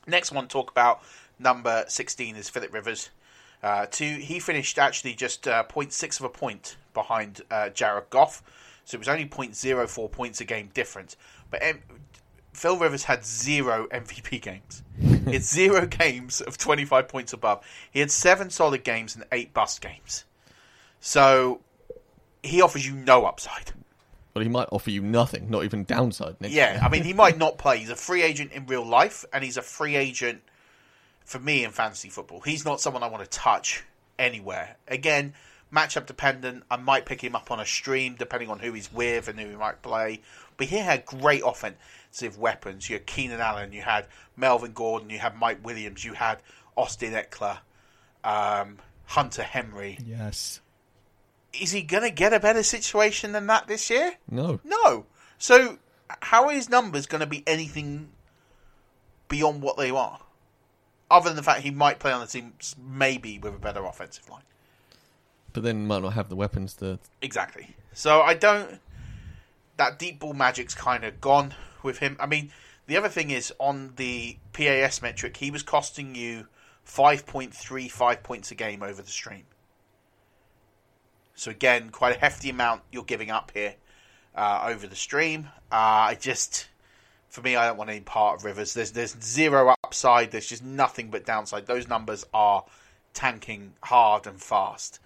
[0.08, 1.02] Next one, talk about
[1.38, 3.10] number 16 is Philip Rivers.
[3.62, 8.42] Uh, two, he finished actually just uh, 0.6 of a point behind uh, Jared Goff,
[8.84, 11.16] so it was only 0.04 points a game difference.
[11.50, 11.80] But um,
[12.54, 14.82] Phil Rivers had zero MVP games.
[14.98, 17.64] it's zero games of 25 points above.
[17.90, 20.24] He had seven solid games and eight bust games.
[21.00, 21.60] So
[22.42, 23.72] he offers you no upside.
[24.34, 26.36] But he might offer you nothing, not even downside.
[26.40, 26.80] Next Yeah.
[26.82, 27.78] I mean, he might not play.
[27.78, 30.42] He's a free agent in real life, and he's a free agent
[31.24, 32.40] for me in fantasy football.
[32.40, 33.84] He's not someone I want to touch
[34.18, 34.76] anywhere.
[34.86, 35.34] Again,
[35.72, 36.64] matchup dependent.
[36.70, 39.48] I might pick him up on a stream depending on who he's with and who
[39.48, 40.20] he might play.
[40.56, 42.88] But he had great offensive weapons.
[42.88, 46.38] You had Keenan Allen, you had Melvin Gordon, you had Mike Williams, you had
[46.76, 47.58] Austin Ekeler,
[48.24, 49.98] um, Hunter Henry.
[50.04, 50.60] Yes.
[51.60, 54.14] Is he going to get a better situation than that this year?
[54.30, 54.60] No.
[54.64, 55.06] No.
[55.38, 55.78] So,
[56.20, 58.10] how are his numbers going to be anything
[59.28, 60.20] beyond what they are?
[61.10, 64.28] Other than the fact he might play on the team, maybe with a better offensive
[64.28, 64.42] line.
[65.52, 66.98] But then might not have the weapons to.
[67.22, 67.74] Exactly.
[67.92, 68.80] So I don't.
[69.76, 72.16] That deep ball magic's kind of gone with him.
[72.20, 72.50] I mean,
[72.86, 76.46] the other thing is on the PAS metric, he was costing you
[76.86, 79.44] 5.35 points a game over the stream.
[81.38, 83.76] So again, quite a hefty amount you're giving up here
[84.34, 85.48] uh, over the stream.
[85.70, 86.66] Uh, I just,
[87.28, 88.74] for me, I don't want any part of Rivers.
[88.74, 90.32] There's there's zero upside.
[90.32, 91.66] There's just nothing but downside.
[91.66, 92.64] Those numbers are
[93.14, 94.98] tanking hard and fast.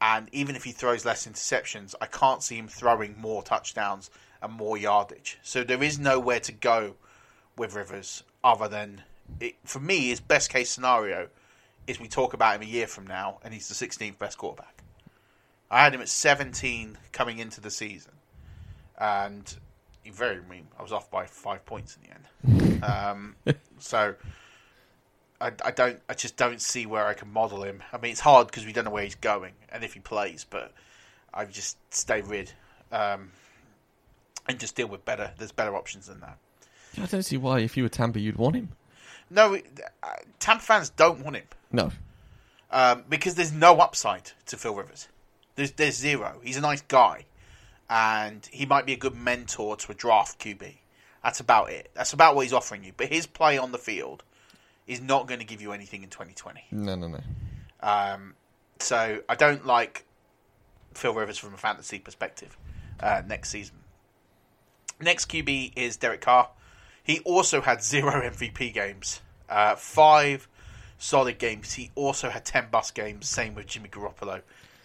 [0.00, 4.10] And even if he throws less interceptions, I can't see him throwing more touchdowns
[4.42, 5.38] and more yardage.
[5.42, 6.94] So there is nowhere to go
[7.56, 9.02] with Rivers other than,
[9.40, 11.30] it, for me, his best case scenario
[11.88, 14.73] is we talk about him a year from now and he's the 16th best quarterback.
[15.74, 18.12] I had him at 17 coming into the season.
[18.96, 19.52] And
[20.04, 22.84] he very, mean, I was off by five points in the end.
[22.84, 23.34] um,
[23.80, 24.14] so
[25.40, 26.00] I, I don't.
[26.08, 27.82] I just don't see where I can model him.
[27.92, 30.46] I mean, it's hard because we don't know where he's going and if he plays.
[30.48, 30.72] But
[31.34, 32.52] I just stay rid
[32.92, 33.32] um,
[34.48, 35.32] and just deal with better.
[35.38, 36.38] There's better options than that.
[37.02, 38.68] I don't see why, if you were Tampa, you'd want him.
[39.28, 40.08] No, uh,
[40.38, 41.90] Tampa fans don't want him No.
[42.70, 45.08] um, because there's no upside to Phil Rivers.
[45.56, 46.40] There's there's zero.
[46.42, 47.26] He's a nice guy,
[47.88, 50.74] and he might be a good mentor to a draft QB.
[51.22, 51.90] That's about it.
[51.94, 52.92] That's about what he's offering you.
[52.96, 54.22] But his play on the field
[54.86, 56.64] is not going to give you anything in 2020.
[56.72, 57.20] No, no, no.
[57.80, 58.34] Um,
[58.78, 60.04] so I don't like
[60.92, 62.56] Phil Rivers from a fantasy perspective
[63.00, 63.76] uh, next season.
[65.00, 66.50] Next QB is Derek Carr.
[67.02, 70.48] He also had zero MVP games, uh, five
[70.98, 71.74] solid games.
[71.74, 73.28] He also had ten bust games.
[73.28, 74.42] Same with Jimmy Garoppolo.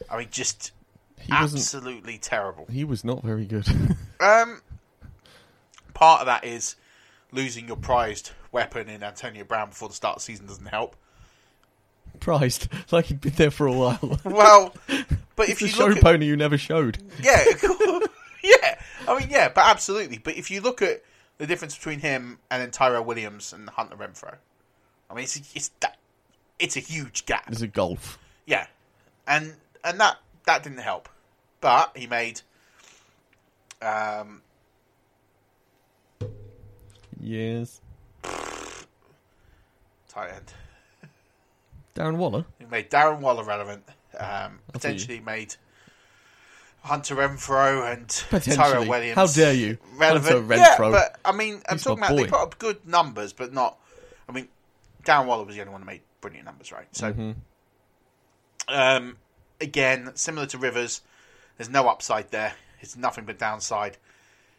[0.10, 0.72] I mean, just
[1.20, 2.66] He absolutely terrible.
[2.70, 3.68] He was not very good.
[4.22, 4.62] Um,
[5.94, 6.76] part of that is
[7.32, 10.98] losing your prized weapon in Antonio Brown before the start of the season doesn't help.
[12.20, 12.68] Prized.
[12.92, 14.20] Like he'd been there for a while.
[14.26, 14.74] Well,
[15.38, 16.98] but if you show look at- pony you never showed.
[17.22, 17.42] Yeah,
[18.44, 18.82] yeah.
[19.08, 20.18] I mean, yeah, but absolutely.
[20.18, 21.02] But if you look at
[21.38, 24.36] the difference between him and then Tyrell Williams and Hunter Renfrow,
[25.10, 25.98] I mean, it's it's that
[26.60, 27.46] it's a huge gap.
[27.50, 28.20] It's a golf.
[28.46, 28.68] Yeah,
[29.28, 31.10] and and that that didn't help,
[31.62, 32.42] but he made
[33.82, 34.42] um
[37.22, 37.82] Yes.
[40.08, 40.54] tight end.
[41.96, 42.46] Darren Waller.
[42.58, 43.84] He made Darren Waller relevant.
[43.88, 45.56] Um, I thought you- potentially made
[46.84, 48.10] Hunter Renfrow and
[48.44, 49.16] Tyrell Williams.
[49.16, 49.78] How dare you?
[49.98, 50.48] Relevant.
[50.48, 53.54] Hunter Yeah, but I mean, I'm He's talking about they put up good numbers, but
[53.54, 53.78] not.
[54.28, 54.48] I mean,
[55.04, 56.88] Darren Waller was the only one who made brilliant numbers, right?
[56.96, 57.36] So, Mhm.
[58.70, 59.18] um,
[59.62, 61.02] again, similar to Rivers,
[61.58, 62.54] there's no upside there.
[62.80, 63.98] It's nothing but downside.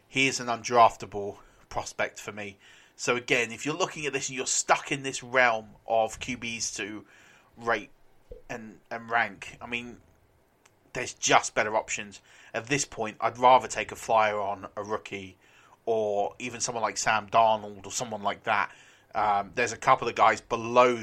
[0.07, 1.37] He is an undraftable
[1.69, 2.57] prospect for me.
[2.95, 6.75] So again, if you're looking at this and you're stuck in this realm of QBs
[6.75, 7.05] to
[7.57, 7.89] rate
[8.49, 9.97] and and rank, I mean,
[10.93, 12.21] there's just better options.
[12.53, 15.37] At this point, I'd rather take a flyer on a rookie
[15.85, 18.71] or even someone like Sam Darnold or someone like that.
[19.15, 20.99] Um, there's a couple of guys below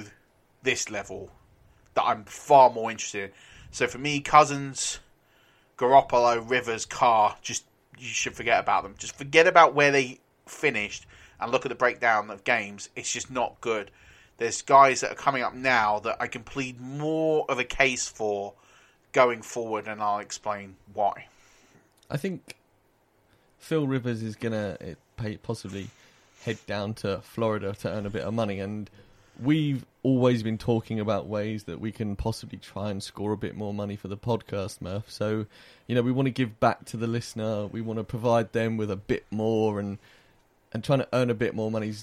[0.63, 1.31] this level
[1.95, 3.31] that I'm far more interested in.
[3.71, 4.99] So for me, Cousins,
[5.77, 7.65] Garoppolo, Rivers, Carr, just
[7.99, 8.95] you should forget about them.
[8.99, 11.07] Just forget about where they finished
[11.41, 12.89] and look at the breakdown of games.
[12.97, 13.91] It's just not good.
[14.39, 18.09] There's guys that are coming up now that I can plead more of a case
[18.09, 18.55] for
[19.13, 21.27] going forward, and I'll explain why.
[22.11, 22.55] I think
[23.59, 25.89] Phil Rivers is gonna eh, possibly
[26.45, 28.89] head down to Florida to earn a bit of money, and
[29.43, 33.57] we've always been talking about ways that we can possibly try and score a bit
[33.57, 35.11] more money for the podcast, Murph.
[35.11, 35.47] So,
[35.87, 37.67] you know, we want to give back to the listener.
[37.67, 39.99] We want to provide them with a bit more, and
[40.73, 41.95] and trying to earn a bit more money.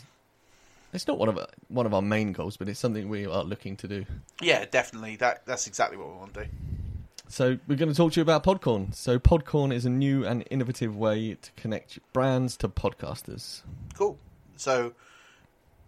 [0.94, 3.44] It's not one of our, one of our main goals, but it's something we are
[3.44, 4.06] looking to do.
[4.42, 5.18] Yeah, definitely.
[5.18, 6.50] That that's exactly what we want to do.
[7.28, 8.94] So we're going to talk to you about Podcorn.
[8.94, 13.62] So Podcorn is a new and innovative way to connect brands to podcasters.
[13.96, 14.18] Cool.
[14.58, 14.94] So,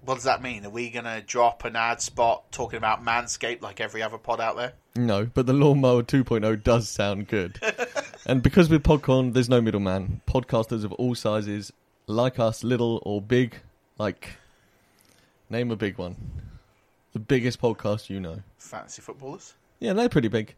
[0.05, 0.65] what does that mean?
[0.65, 4.39] Are we going to drop an ad spot talking about Manscaped like every other pod
[4.39, 4.73] out there?
[4.95, 7.59] No, but the Lawnmower 2.0 does sound good.
[8.25, 10.21] and because with Podcorn, there's no middleman.
[10.27, 11.71] Podcasters of all sizes,
[12.07, 13.57] like us, little or big,
[13.97, 14.37] like,
[15.49, 16.15] name a big one.
[17.13, 18.41] The biggest podcast you know.
[18.57, 19.53] Fantasy footballers.
[19.79, 20.55] Yeah, they're pretty big.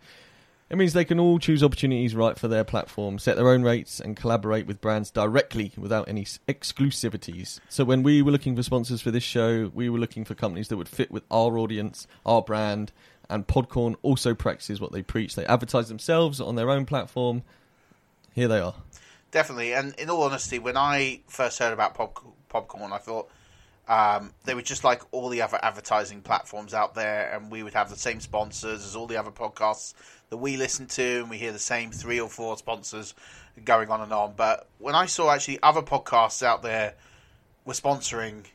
[0.69, 3.99] It means they can all choose opportunities right for their platform, set their own rates,
[3.99, 7.59] and collaborate with brands directly without any exclusivities.
[7.69, 10.67] So, when we were looking for sponsors for this show, we were looking for companies
[10.67, 12.91] that would fit with our audience, our brand,
[13.31, 15.35] and Podcorn also practices what they preach.
[15.35, 17.41] They advertise themselves on their own platform.
[18.33, 18.75] Here they are.
[19.31, 19.73] Definitely.
[19.73, 23.29] And in all honesty, when I first heard about Pop- Popcorn, I thought
[23.89, 27.73] um, they were just like all the other advertising platforms out there, and we would
[27.73, 29.95] have the same sponsors as all the other podcasts
[30.29, 33.15] that we listen to, and we hear the same three or four sponsors
[33.65, 34.33] going on and on.
[34.37, 36.93] But when I saw actually other podcasts out there
[37.65, 38.45] were sponsoring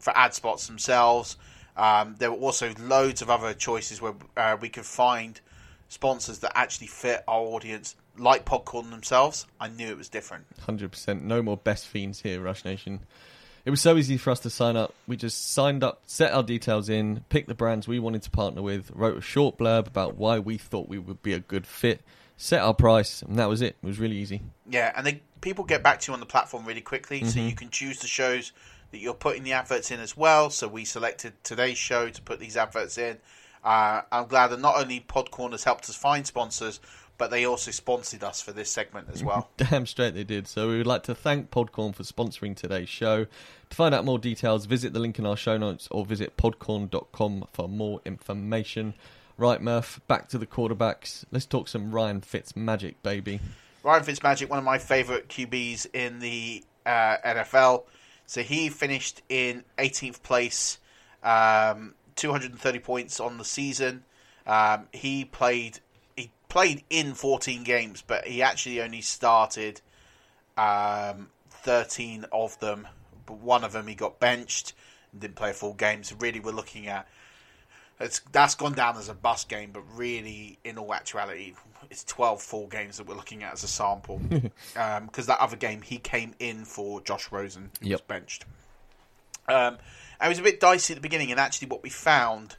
[0.00, 1.36] for ad spots themselves,
[1.76, 5.40] um, there were also loads of other choices where uh, we could find
[5.88, 9.46] sponsors that actually fit our audience, like Podcorn themselves.
[9.60, 10.46] I knew it was different.
[10.58, 11.22] Hundred percent.
[11.22, 13.00] No more best fiends here, Rush Nation.
[13.64, 14.94] It was so easy for us to sign up.
[15.06, 18.62] We just signed up, set our details in, picked the brands we wanted to partner
[18.62, 22.00] with, wrote a short blurb about why we thought we would be a good fit,
[22.36, 23.76] set our price, and that was it.
[23.82, 24.40] It was really easy.
[24.68, 27.48] Yeah, and they people get back to you on the platform really quickly, so Mhm.
[27.50, 28.52] you can choose the shows
[28.90, 30.50] that you're putting the adverts in as well.
[30.50, 33.18] So we selected today's show to put these adverts in.
[33.62, 36.80] Uh, I'm glad that not only Podcorn has helped us find sponsors,
[37.20, 39.50] but they also sponsored us for this segment as well.
[39.58, 40.48] Damn straight they did.
[40.48, 43.26] So we would like to thank Podcorn for sponsoring today's show.
[43.68, 47.44] To find out more details, visit the link in our show notes or visit podcorn.com
[47.52, 48.94] for more information.
[49.36, 51.26] Right, Murph, back to the quarterbacks.
[51.30, 53.40] Let's talk some Ryan Fitz magic, baby.
[53.82, 57.84] Ryan Fitzmagic, one of my favourite QBs in the uh, NFL.
[58.24, 60.78] So he finished in 18th place,
[61.22, 64.04] um, 230 points on the season.
[64.46, 65.80] Um, he played
[66.50, 69.80] played in 14 games, but he actually only started
[70.58, 72.86] um, 13 of them.
[73.24, 74.74] But one of them he got benched
[75.12, 76.02] and didn't play a full game.
[76.02, 77.08] So really, we're looking at
[78.00, 81.54] it's that's gone down as a bust game, but really, in all actuality,
[81.90, 84.20] it's twelve full games that we're looking at as a sample.
[84.74, 88.44] Because that other game, he came in for Josh Rosen, who was benched.
[89.48, 89.78] Um,
[90.22, 92.56] it was a bit dicey at the beginning, and actually, what we found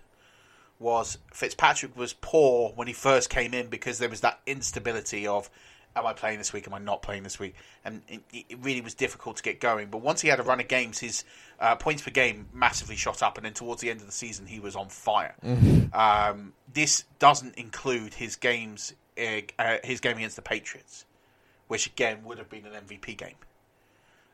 [0.82, 5.50] was Fitzpatrick was poor when he first came in because there was that instability of.
[5.94, 6.66] Am I playing this week?
[6.68, 7.54] Am I not playing this week?
[7.84, 9.90] And it, it really was difficult to get going.
[9.90, 11.26] But once he had a run of games, his
[11.60, 14.46] uh, points per game massively shot up, and then towards the end of the season,
[14.46, 15.36] he was on fire.
[15.44, 15.94] Mhm.
[15.94, 21.06] Um, this doesn't include his games, uh, uh, his game against the Patriots,
[21.68, 23.36] which again would have been an MVP game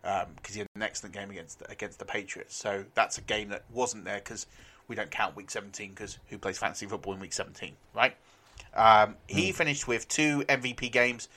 [0.04, 2.56] because um, he had an excellent game against against the Patriots.
[2.56, 4.46] So that's a game that wasn't there because
[4.88, 8.16] we don't count Week 17 because who plays fantasy football in Week 17, right?
[8.76, 9.56] Um, he mm.
[9.56, 11.28] finished with two MVP games,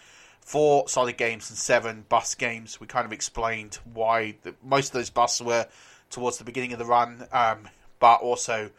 [0.40, 2.80] four solid games, and seven bust games.
[2.80, 5.66] We kind of explained why the, most of those busts were
[6.10, 8.70] towards the beginning of the run, um, but also,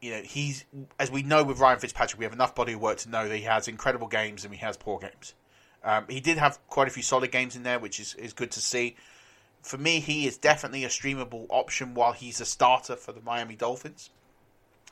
[0.00, 0.64] you know, he's
[0.98, 3.36] as we know with Ryan Fitzpatrick, we have enough body of work to know that
[3.36, 5.34] he has incredible games and he has poor games.
[5.82, 8.50] Um, he did have quite a few solid games in there, which is, is good
[8.52, 8.96] to see.
[9.62, 13.56] For me, he is definitely a streamable option while he's a starter for the Miami
[13.56, 14.10] Dolphins.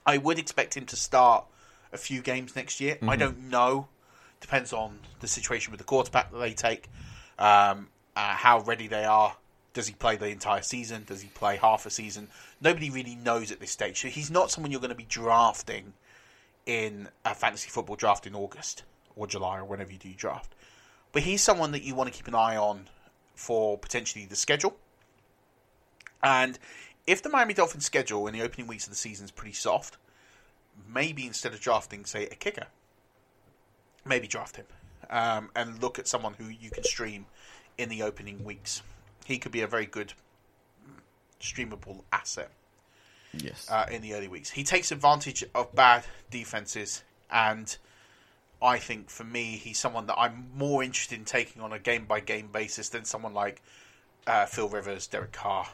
[0.05, 1.45] I would expect him to start
[1.93, 2.97] a few games next year.
[2.97, 3.11] Mm-hmm.
[3.11, 3.89] I don't know.
[4.41, 6.89] Depends on the situation with the quarterback that they take,
[7.39, 9.37] um, uh, how ready they are.
[9.75, 11.05] Does he play the entire season?
[11.07, 12.29] Does he play half a season?
[12.61, 14.01] Nobody really knows at this stage.
[14.01, 15.93] So he's not someone you're going to be drafting
[16.67, 18.83] in a fantasy football draft in August
[19.17, 20.55] or July or whenever you do draft.
[21.13, 22.89] But he's someone that you want to keep an eye on
[23.39, 24.77] for potentially the schedule.
[26.23, 26.59] And
[27.07, 29.97] if the Miami Dolphins schedule in the opening weeks of the season is pretty soft,
[30.93, 32.67] maybe instead of drafting, say, a kicker,
[34.05, 34.67] maybe draft him
[35.09, 37.27] um, and look at someone who you can stream
[37.79, 38.83] in the opening weeks.
[39.25, 40.15] He could be a very good
[41.41, 42.51] streamable asset.
[43.33, 43.69] Yes.
[43.71, 47.77] Uh, in the early weeks, he takes advantage of bad defenses and
[48.61, 52.07] I think for me, he's someone that I'm more interested in taking on a game
[52.07, 53.63] by game basis than someone like
[54.27, 55.69] uh, Phil Rivers, Derek Carr,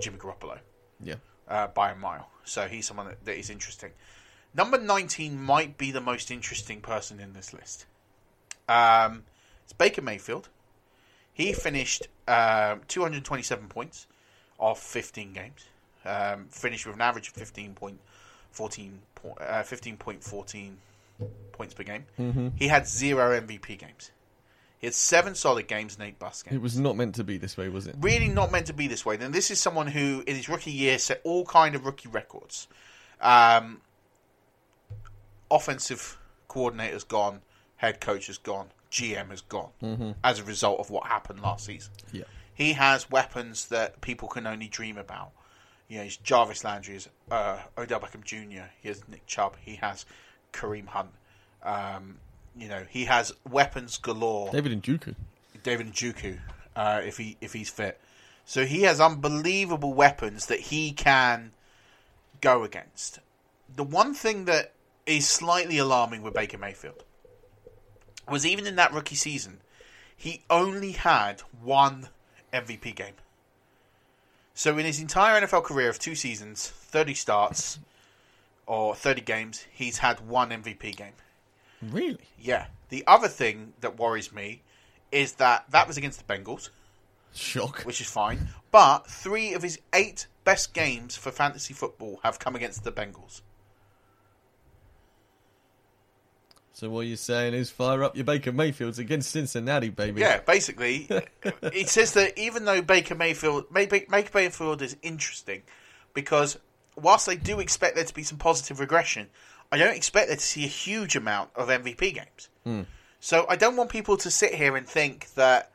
[0.00, 0.58] Jimmy Garoppolo.
[1.02, 1.16] Yeah.
[1.48, 2.28] Uh, by a mile.
[2.44, 3.90] So he's someone that, that is interesting.
[4.54, 7.86] Number 19 might be the most interesting person in this list.
[8.68, 9.24] Um,
[9.64, 10.48] it's Baker Mayfield.
[11.32, 14.06] He finished uh, 227 points
[14.58, 15.66] off 15 games.
[16.04, 17.96] Um, finished with an average of 15.14,
[19.40, 20.72] uh, 15.14
[21.52, 22.04] points per game.
[22.18, 22.48] Mm-hmm.
[22.56, 24.10] He had zero MVP games.
[24.78, 26.56] He had seven solid games and eight bust games.
[26.56, 27.94] It was not meant to be this way, was it?
[28.00, 29.16] Really not meant to be this way.
[29.16, 32.66] Then this is someone who, in his rookie year, set all kind of rookie records.
[33.20, 33.80] Um,
[35.52, 37.42] offensive coordinator's gone,
[37.76, 40.10] head coach has gone, GM has gone mm-hmm.
[40.24, 41.92] as a result of what happened last season.
[42.12, 42.24] Yeah.
[42.52, 45.30] He has weapons that people can only dream about.
[45.88, 49.76] You know, he's Jarvis Landry, he's uh, Odell Beckham Jr., he has Nick Chubb, he
[49.76, 50.06] has
[50.52, 51.10] Kareem Hunt.
[51.62, 52.18] Um,
[52.56, 54.50] you know, he has weapons galore.
[54.50, 55.14] David Njoku.
[55.62, 56.38] David Njoku,
[56.76, 57.98] uh, if he if he's fit.
[58.44, 61.52] So he has unbelievable weapons that he can
[62.40, 63.20] go against.
[63.74, 64.72] The one thing that
[65.06, 67.04] is slightly alarming with Baker Mayfield
[68.28, 69.60] was even in that rookie season,
[70.16, 72.08] he only had one
[72.52, 73.14] MVP game.
[74.54, 77.78] So in his entire NFL career of two seasons, 30 starts,
[78.72, 81.12] or 30 games, he's had one MVP game.
[81.82, 82.24] Really?
[82.40, 82.68] Yeah.
[82.88, 84.62] The other thing that worries me
[85.10, 86.70] is that that was against the Bengals.
[87.34, 87.82] Shock.
[87.82, 88.48] Which is fine.
[88.70, 93.42] But three of his eight best games for fantasy football have come against the Bengals.
[96.72, 100.22] So what you're saying is fire up your Baker Mayfields against Cincinnati, baby.
[100.22, 101.08] Yeah, basically,
[101.60, 105.62] it says that even though Baker Mayfield, Baker Mayfield is interesting
[106.14, 106.58] because
[106.96, 109.28] whilst I do expect there to be some positive regression,
[109.70, 112.48] I don't expect there to see a huge amount of MVP games.
[112.66, 112.86] Mm.
[113.20, 115.70] So I don't want people to sit here and think that,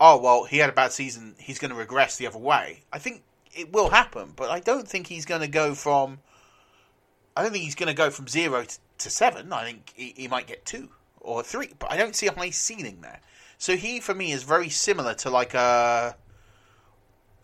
[0.00, 2.82] oh well, he had a bad season, he's going to regress the other way.
[2.92, 3.22] I think
[3.54, 6.18] it will happen, but I don't think he's going to go from.
[7.36, 9.52] I don't think he's going to go from zero to, to seven.
[9.52, 10.88] I think he, he might get two
[11.20, 13.20] or three, but I don't see a high ceiling there.
[13.58, 16.16] So he, for me, is very similar to like a,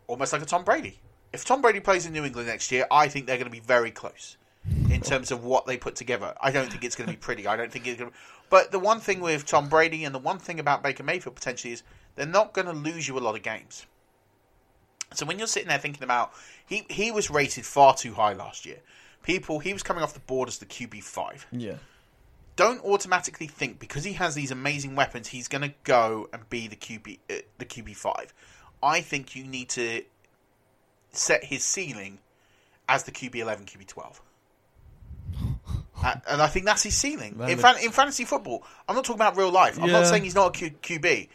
[0.06, 0.98] almost like a Tom Brady
[1.32, 3.60] if Tom Brady plays in New England next year, I think they're going to be
[3.60, 4.36] very close
[4.90, 6.34] in terms of what they put together.
[6.40, 7.46] I don't think it's going to be pretty.
[7.46, 8.16] I don't think it's going to.
[8.48, 11.72] But the one thing with Tom Brady and the one thing about Baker Mayfield potentially
[11.72, 11.82] is
[12.14, 13.86] they're not going to lose you a lot of games.
[15.14, 16.32] So when you're sitting there thinking about
[16.66, 18.78] he he was rated far too high last year.
[19.22, 21.46] People he was coming off the board as the QB five.
[21.52, 21.76] Yeah.
[22.56, 26.68] Don't automatically think because he has these amazing weapons he's going to go and be
[26.68, 28.32] the QB uh, the QB five.
[28.82, 30.02] I think you need to
[31.12, 32.18] set his ceiling
[32.88, 34.20] as the QB eleven, QB twelve.
[36.26, 38.64] and I think that's his ceiling in, fan- in fantasy football.
[38.88, 39.78] I'm not talking about real life.
[39.78, 39.92] I'm Yeah.
[40.00, 41.28] not saying he's not a Q- QB,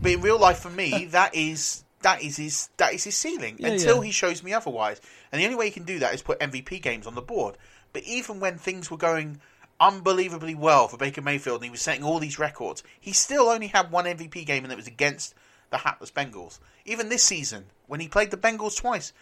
[0.00, 3.56] but in real life, for me, that is that is his that is his ceiling
[3.58, 4.04] Yeah, until yeah.
[4.04, 5.00] he shows me otherwise.
[5.32, 7.56] And the only way he can do that is put MVP games on the board.
[7.92, 9.40] But even when things were going
[9.80, 13.66] unbelievably well for Baker Mayfield and he was setting all these records, he still only
[13.68, 15.34] had one MVP game, and it was against
[15.70, 16.58] the hapless Bengals.
[16.84, 19.12] Even this season, when he played the Bengals twice,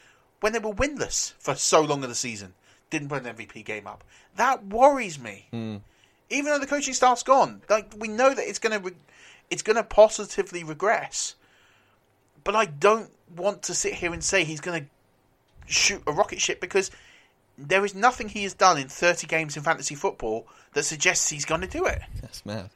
[0.40, 2.55] when they were winless for so long of the season,
[2.90, 4.05] didn't put an MVP game up.
[4.36, 5.47] That worries me.
[5.53, 5.80] Mm.
[6.30, 8.97] Even though the coaching staff's gone, like we know that it's going to, re-
[9.51, 11.34] it's going to positively regress.
[12.42, 14.90] But I don't want to sit here and say he's going to
[15.66, 16.90] shoot a rocket ship because
[17.57, 21.45] there is nothing he has done in 30 games in fantasy football that suggests he's
[21.45, 22.03] going to do it.
[22.20, 22.70] That's mad.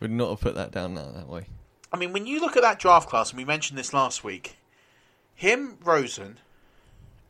[0.00, 1.46] Would not have put that down that, that way.
[1.94, 4.56] I mean, when you look at that draft class, and we mentioned this last week,
[5.32, 6.40] him, Rosen,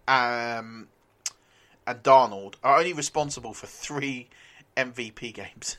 [0.09, 0.89] um,
[1.87, 4.31] and Darnold are only responsible for three
[4.75, 5.77] MVP games.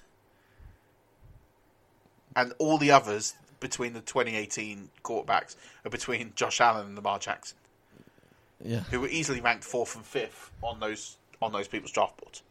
[2.36, 7.58] And all the others between the 2018 quarterbacks are between Josh Allen and Lamar Jackson,
[8.64, 8.82] Yeah.
[8.82, 12.44] who were easily ranked fourth and fifth on those on those people's draft boards.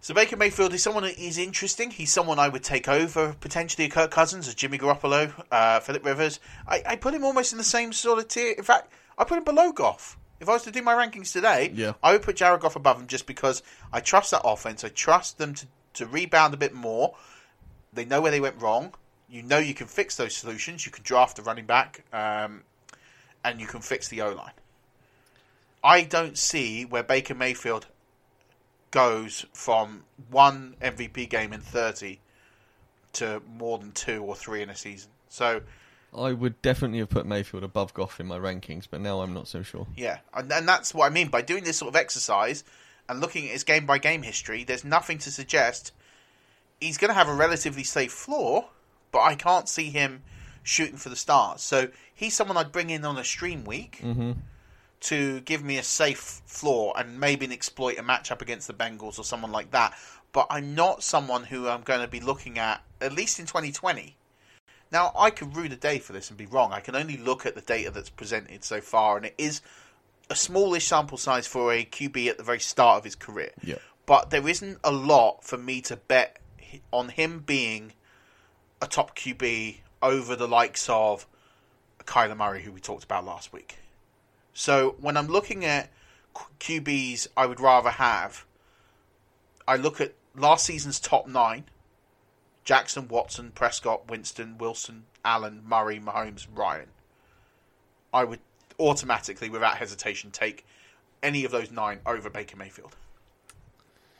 [0.00, 1.90] So Baker Mayfield is someone that is interesting.
[1.90, 6.04] He's someone I would take over potentially a Kirk Cousins, a Jimmy Garoppolo, uh, Philip
[6.04, 6.38] Rivers.
[6.66, 8.54] I, I put him almost in the same sort of tier.
[8.56, 10.16] In fact, I put him below Goff.
[10.40, 11.94] If I was to do my rankings today, Yeah.
[12.02, 14.84] I would put Jared Goff above him just because I trust that offense.
[14.84, 17.16] I trust them to, to rebound a bit more.
[17.92, 18.94] They know where they went wrong.
[19.28, 20.86] You know you can fix those solutions.
[20.86, 22.62] You can draft a running back, um,
[23.44, 24.52] and you can fix the O line.
[25.82, 27.86] I don't see where Baker Mayfield
[28.90, 32.20] goes from one MVP game in 30
[33.14, 35.10] to more than two or three in a season.
[35.28, 35.62] So,
[36.16, 39.48] I would definitely have put Mayfield above Goff in my rankings, but now I'm not
[39.48, 39.86] so sure.
[39.96, 40.18] yeah.
[40.34, 42.64] And, and that's what I mean by doing this sort of exercise
[43.08, 44.64] and looking at his game by game history.
[44.64, 45.92] There's nothing to suggest
[46.80, 48.68] he's going to have a relatively safe floor,
[49.12, 50.22] but I can't see him
[50.62, 51.60] shooting for the stars.
[51.62, 54.00] So, he's someone I'd bring in on a stream week.
[54.02, 54.32] Mm-hmm.
[55.00, 59.18] To give me a safe floor and maybe an exploit a matchup against the Bengals
[59.18, 59.96] or someone like that.
[60.32, 64.16] But I'm not someone who I'm going to be looking at, at least in 2020.
[64.90, 66.72] Now, I could rue the day for this and be wrong.
[66.72, 69.60] I can only look at the data that's presented so far, and it is
[70.30, 73.52] a smallish sample size for a QB at the very start of his career.
[73.62, 73.76] Yeah.
[74.06, 76.38] But there isn't a lot for me to bet
[76.90, 77.92] on him being
[78.80, 81.26] a top QB over the likes of
[82.04, 83.76] Kyler Murray, who we talked about last week.
[84.58, 85.88] So when I'm looking at
[86.58, 88.44] QBs, I would rather have.
[89.68, 91.66] I look at last season's top nine:
[92.64, 96.88] Jackson, Watson, Prescott, Winston, Wilson, Allen, Murray, Mahomes, Ryan.
[98.12, 98.40] I would
[98.80, 100.66] automatically, without hesitation, take
[101.22, 102.96] any of those nine over Baker Mayfield.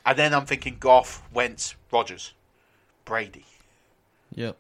[0.06, 2.32] And then I'm thinking Goff, Wentz, Rodgers,
[3.04, 3.44] Brady.
[4.36, 4.56] Yep.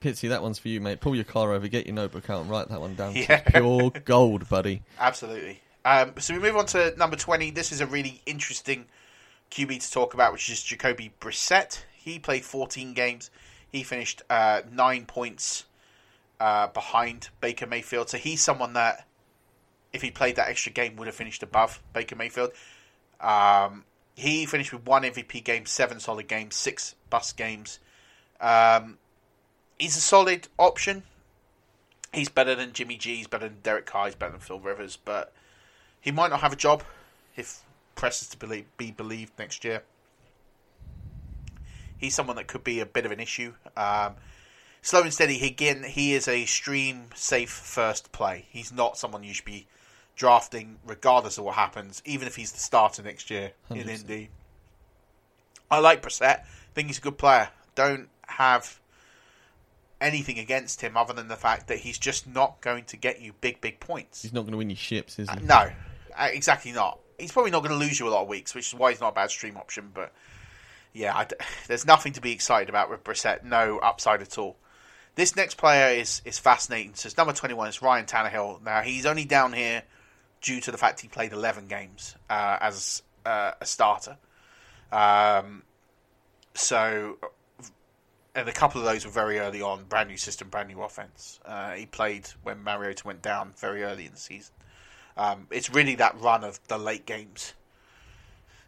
[0.00, 1.00] Pitsy, that one's for you, mate.
[1.00, 3.14] Pull your car over, get your notebook out, and write that one down.
[3.16, 3.40] Yeah.
[3.40, 4.82] Pure gold, buddy.
[4.98, 5.60] Absolutely.
[5.84, 7.50] Um, so we move on to number 20.
[7.50, 8.86] This is a really interesting
[9.50, 11.82] QB to talk about, which is Jacoby Brissett.
[11.94, 13.30] He played 14 games.
[13.70, 15.64] He finished uh, nine points
[16.40, 18.10] uh, behind Baker Mayfield.
[18.10, 19.06] So he's someone that,
[19.92, 22.52] if he played that extra game, would have finished above Baker Mayfield.
[23.20, 23.84] Um,
[24.14, 27.78] he finished with one MVP game, seven solid games, six bust games.
[28.40, 28.98] Um,
[29.78, 31.02] he's a solid option.
[32.12, 33.16] He's better than Jimmy G.
[33.16, 34.06] He's better than Derek Carr.
[34.06, 34.96] He's better than Phil Rivers.
[34.96, 35.32] But
[36.00, 36.82] he might not have a job
[37.36, 37.60] if
[37.94, 39.82] Press is to believe, be believed next year.
[41.98, 43.54] He's someone that could be a bit of an issue.
[43.76, 44.14] Um,
[44.82, 45.38] slow and steady.
[45.38, 48.46] He, again, he is a stream safe first play.
[48.50, 49.66] He's not someone you should be
[50.14, 53.88] drafting regardless of what happens, even if he's the starter next year in 100%.
[53.88, 54.30] Indy.
[55.70, 56.44] I like Brissett.
[56.74, 57.48] think he's a good player.
[57.74, 58.78] Don't have
[60.00, 63.32] anything against him other than the fact that he's just not going to get you
[63.40, 64.22] big, big points.
[64.22, 65.40] He's not going to win you ships, is he?
[65.40, 65.70] No,
[66.16, 66.98] uh, exactly not.
[67.18, 69.00] He's probably not going to lose you a lot of weeks, which is why he's
[69.00, 69.90] not a bad stream option.
[69.94, 70.12] But
[70.92, 71.36] yeah, I d
[71.66, 73.42] there's nothing to be excited about with Brissett.
[73.44, 74.56] No upside at all.
[75.14, 76.94] This next player is is fascinating.
[76.94, 77.68] So it's number 21.
[77.68, 78.62] It's Ryan Tannehill.
[78.62, 79.82] Now he's only down here
[80.42, 84.18] due to the fact he played 11 games uh, as uh, a starter.
[84.92, 85.62] Um,
[86.54, 87.18] so
[88.36, 89.84] and a couple of those were very early on.
[89.84, 91.40] Brand new system, brand new offense.
[91.44, 94.54] Uh, he played when Mariota went down very early in the season.
[95.16, 97.54] Um, it's really that run of the late games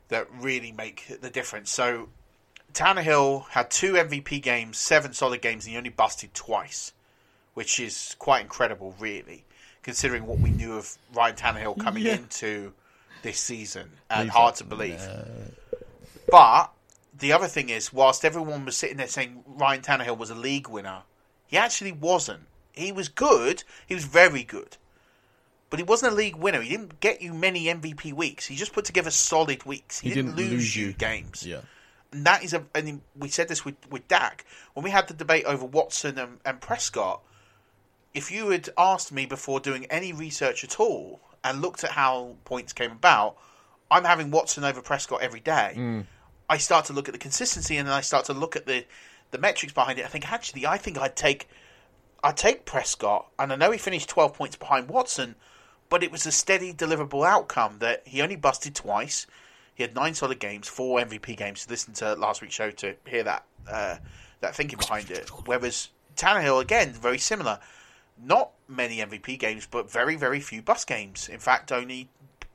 [0.08, 1.70] that really make the difference.
[1.70, 2.08] So
[2.72, 6.92] Tannehill had two MVP games, seven solid games, and he only busted twice,
[7.54, 9.44] which is quite incredible, really,
[9.82, 12.14] considering what we knew of Ryan Tannehill coming Yeah.
[12.14, 12.72] into
[13.22, 15.02] this season, and He's hard to believe.
[16.30, 16.70] But
[17.18, 20.68] the other thing is, whilst everyone was sitting there saying Ryan Tannehill was a league
[20.68, 21.02] winner,
[21.46, 22.42] he actually wasn't.
[22.72, 23.64] He was good.
[23.86, 24.76] He was very good.
[25.70, 26.62] But he wasn't a league winner.
[26.62, 28.46] He didn't get you many MVP weeks.
[28.46, 30.00] He just put together solid weeks.
[30.00, 31.44] He, He didn't, didn't lose, lose you games.
[31.46, 31.60] Yeah.
[32.12, 32.64] And that is a.
[32.74, 36.38] And we said this with with Dak when we had the debate over Watson and,
[36.44, 37.20] and Prescott.
[38.14, 42.36] If you had asked me before doing any research at all and looked at how
[42.46, 43.36] points came about,
[43.90, 45.74] I'm having Watson over Prescott every day.
[45.76, 46.06] Mm.
[46.48, 48.84] I start to look at the consistency and then I start to look at the
[49.30, 51.48] the metrics behind it, I think actually, I think I'd take,
[52.22, 55.34] I'd take Prescott, and I know he finished twelve points behind Watson,
[55.88, 59.26] but it was a steady, deliverable outcome that he only busted twice.
[59.74, 61.66] He had nine solid games, four MVP games.
[61.68, 63.96] Listen to last week's show to hear that uh,
[64.40, 65.28] that thinking behind it.
[65.44, 67.60] Whereas Tannehill, again, very similar.
[68.20, 71.28] Not many MVP games, but very, very few bust games.
[71.28, 72.08] In fact, only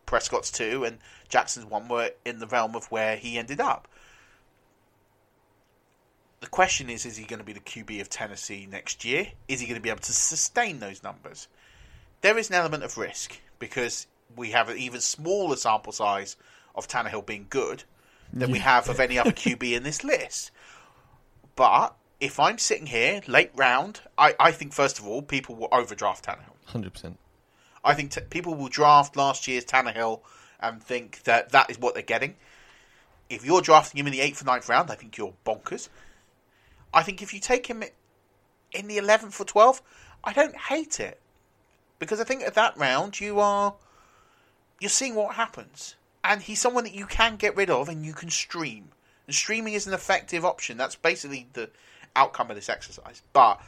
[0.05, 0.99] Prescott's two and
[1.29, 3.87] Jackson's one were in the realm of where he ended up.
[6.41, 9.27] The question is, is he going to be the QB of Tennessee next year?
[9.47, 11.47] Is he going to be able to sustain those numbers?
[12.21, 16.35] There is an element of risk because we have an even smaller sample size
[16.75, 17.83] of Tannehill being good
[18.33, 20.51] than we have of any other QB in this list.
[21.55, 25.69] But if I'm sitting here late round, I, I think first of all people will
[25.71, 26.55] overdraft Tannehill.
[26.65, 27.17] Hundred percent.
[27.84, 30.21] I think t- people will draft last year's Tannehill
[30.59, 32.36] and think that that is what they're getting.
[33.29, 35.89] If you're drafting him in the eighth or ninth round, I think you're bonkers.
[36.93, 37.84] I think if you take him
[38.71, 39.81] in the eleventh or twelfth,
[40.23, 41.19] I don't hate it
[41.99, 43.75] because I think at that round you are
[44.79, 48.13] you're seeing what happens, and he's someone that you can get rid of and you
[48.13, 48.89] can stream.
[49.27, 50.77] And streaming is an effective option.
[50.77, 51.69] That's basically the
[52.15, 53.21] outcome of this exercise.
[53.31, 53.61] But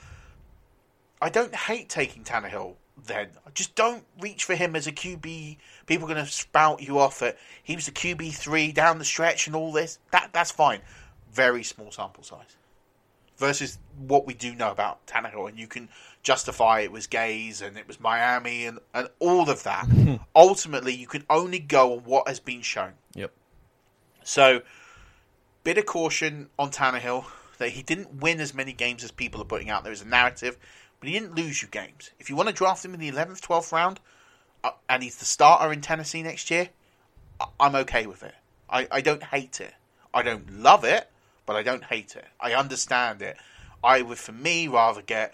[1.22, 2.76] I don't hate taking Tannehill
[3.06, 3.30] then.
[3.54, 5.58] Just don't reach for him as a QB.
[5.86, 9.06] People are going to spout you off at he was a QB three down the
[9.06, 10.00] stretch and all this.
[10.12, 10.82] That that's fine.
[11.32, 12.56] Very small sample size
[13.38, 13.78] versus
[14.08, 15.90] what we do know about Tannehill, and you can
[16.24, 19.88] justify it was Gase and it was Miami and and all of that.
[20.36, 22.94] Ultimately, you can only go on what has been shown.
[23.14, 23.32] Yep.
[24.24, 24.62] So,
[25.64, 27.26] bit of caution on Tannehill
[27.58, 30.08] that he didn't win as many games as people are putting out There is a
[30.08, 30.58] narrative,
[31.00, 32.12] but he didn't lose you games.
[32.20, 34.00] If you want to draft him in the 11th, 12th round,
[34.64, 36.70] uh, and he's the starter in Tennessee next year,
[37.40, 38.36] I- I'm okay with it.
[38.70, 39.74] I, I don't hate it.
[40.14, 41.10] I don't love it,
[41.46, 42.26] but I don't hate it.
[42.40, 43.38] I understand it.
[43.84, 45.34] I would, for me, rather get,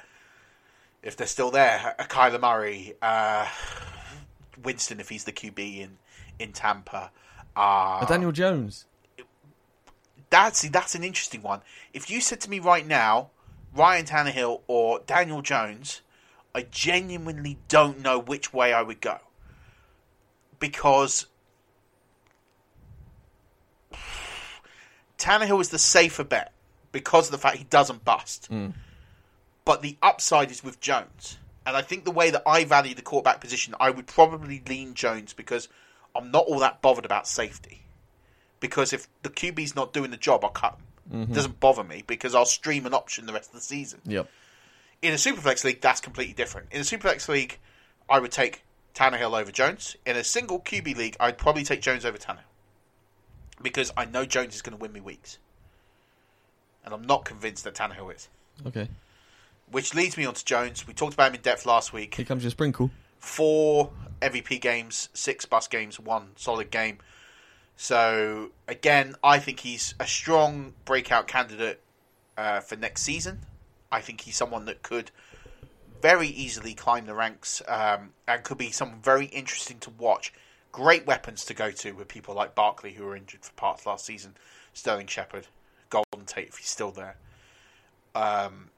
[1.04, 3.48] if they're still there, a Kyler Murray, uh,
[4.62, 5.98] Winston if he's the QB in,
[6.40, 7.12] in Tampa.
[7.56, 8.86] Uh, Daniel Jones.
[10.30, 11.62] that's that's an interesting one.
[11.94, 13.30] If you said to me right now,
[13.74, 16.02] Ryan Tannehill or Daniel Jones,
[16.54, 19.20] I genuinely don't know which way I would go
[20.60, 21.26] because
[25.18, 26.54] Tannehill is the safer bet
[26.92, 28.48] because of the fact he doesn't bust.
[28.48, 28.70] Hmm.
[29.64, 31.38] But the upside is with Jones.
[31.66, 34.96] And I think the way that I value the quarterback position, I would probably lean
[34.96, 35.68] Jones because
[36.16, 37.84] I'm not all that bothered about safety.
[38.60, 40.86] Because if the QB's not doing the job, I'll cut him.
[41.10, 41.30] Mhm.
[41.30, 44.02] It doesn't bother me because I'll stream an option the rest of the season.
[44.06, 44.30] Yep.
[45.02, 46.68] In a Superflex league, that's completely different.
[46.72, 47.60] In a Superflex league,
[48.10, 49.96] I would take Tannehill over Jones.
[50.06, 52.40] In a single QB league, I'd probably take Jones over Tannehill.
[53.62, 55.38] Because I know Jones is going to win me weeks.
[56.84, 58.28] And I'm not convinced that Tannehill is.
[58.66, 58.90] Okay.
[59.70, 60.86] Which leads me on to Jones.
[60.86, 62.16] We talked about him in depth last week.
[62.16, 62.92] Here comes your sprinkle.
[63.20, 63.92] Four
[64.22, 66.98] MVP games, six bus games, one solid game.
[67.82, 71.82] So, again, I think he's a strong breakout candidate
[72.38, 73.40] uh, for next season.
[73.92, 75.10] I think he's someone that could
[76.00, 80.32] very easily climb the ranks um, and could be someone very interesting to watch.
[80.72, 84.06] Great weapons to go to with people like Barkley, who were injured for parts last
[84.06, 84.36] season,
[84.74, 85.48] Sterling Shepard,
[85.90, 87.16] Golden Tate, if he's still there.
[88.14, 88.70] Um,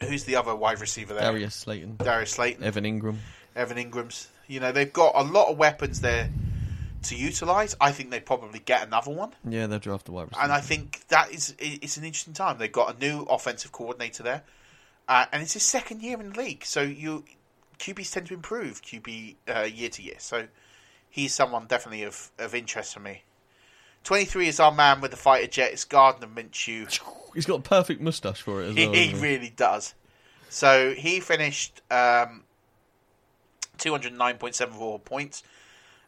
[0.00, 1.24] who's the other wide receiver there?
[1.24, 1.96] Darius Slayton.
[1.96, 2.62] Darius Slayton.
[2.62, 3.16] Evan Engram.
[3.56, 4.28] Evan Engram's.
[4.46, 6.30] You know, they've got a lot of weapons there
[7.04, 7.74] to utilise.
[7.80, 9.32] I think they probably get another one.
[9.48, 10.42] Yeah, they'll draft the wide receiver.
[10.42, 12.58] And I think that is it's an interesting time.
[12.58, 14.42] They've got a new offensive coordinator there,
[15.08, 16.64] uh, and it's his second year in the league.
[16.64, 17.24] So you
[17.78, 20.16] QBs tend to improve QB uh, year to year.
[20.18, 20.46] So
[21.08, 23.22] he's someone definitely of, of interest for me.
[24.04, 25.72] Twenty three is our man with the fighter jet.
[25.72, 27.00] It's Gardner Minshew.
[27.34, 28.94] He's got a perfect moustache for it as He, well.
[28.94, 29.94] he really does.
[30.48, 32.42] So he finished um,
[33.78, 35.42] 209.74 points.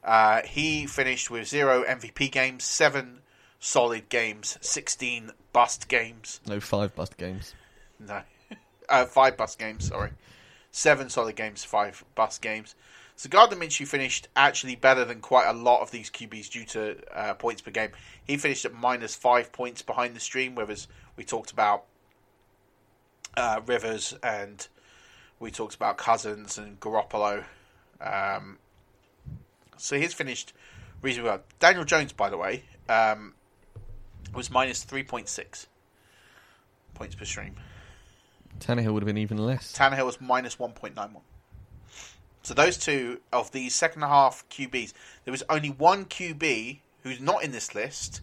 [0.05, 3.21] Uh, he finished with zero MVP games, seven
[3.61, 6.41] solid games, 16 bust games.
[6.47, 7.55] No five bust games.
[7.99, 8.23] No.
[8.89, 10.11] Uh, five bust games, sorry.
[10.71, 12.75] Seven solid games, five bust games.
[13.17, 16.97] So Gardner Minshew finished actually better than quite a lot of these QBs due to
[17.17, 17.91] uh, points per game.
[18.27, 21.85] He finished at minus five points behind the stream, whereas we talked about
[23.37, 24.67] uh, Rivers and
[25.39, 27.45] we talked about Cousins and Garoppolo.
[28.01, 28.59] Um,
[29.83, 30.53] so he's finished
[31.03, 31.41] reasonably well.
[31.59, 33.35] Daniel Jones, by the way, um,
[34.35, 35.67] was minus 3.6
[36.95, 37.57] points per stream.
[38.61, 39.73] Tannehill would have been even less.
[39.73, 41.21] Tannehill was minus 1.91.
[42.45, 44.93] So those two of these second half QBs,
[45.25, 48.21] there was only one QB who's not in this list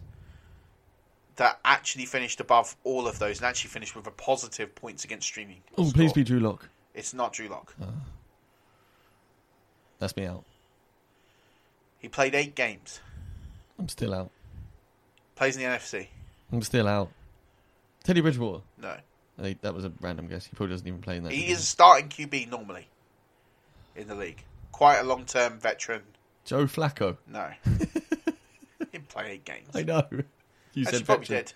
[1.36, 5.26] that actually finished above all of those and actually finished with a positive points against
[5.26, 5.62] streaming.
[5.76, 5.92] Oh, score.
[5.92, 6.68] please be Drew Lock.
[6.94, 7.74] It's not Drew Lock.
[9.98, 10.44] That's me out.
[12.00, 13.00] He played eight games.
[13.78, 14.30] I'm still out.
[15.36, 16.08] Plays in the NFC.
[16.52, 17.10] I'm still out.
[18.02, 18.62] Teddy Bridgewater.
[18.80, 18.96] No.
[19.38, 20.46] I think that was a random guess.
[20.46, 21.32] He probably doesn't even play in that.
[21.32, 22.88] He is a starting QB normally
[23.96, 24.42] in the league.
[24.72, 26.02] Quite a long term veteran.
[26.44, 27.16] Joe Flacco.
[27.26, 27.50] No.
[27.64, 29.68] he didn't play eight games.
[29.74, 30.06] I know.
[30.10, 31.44] You Actually, said probably veteran.
[31.44, 31.52] did.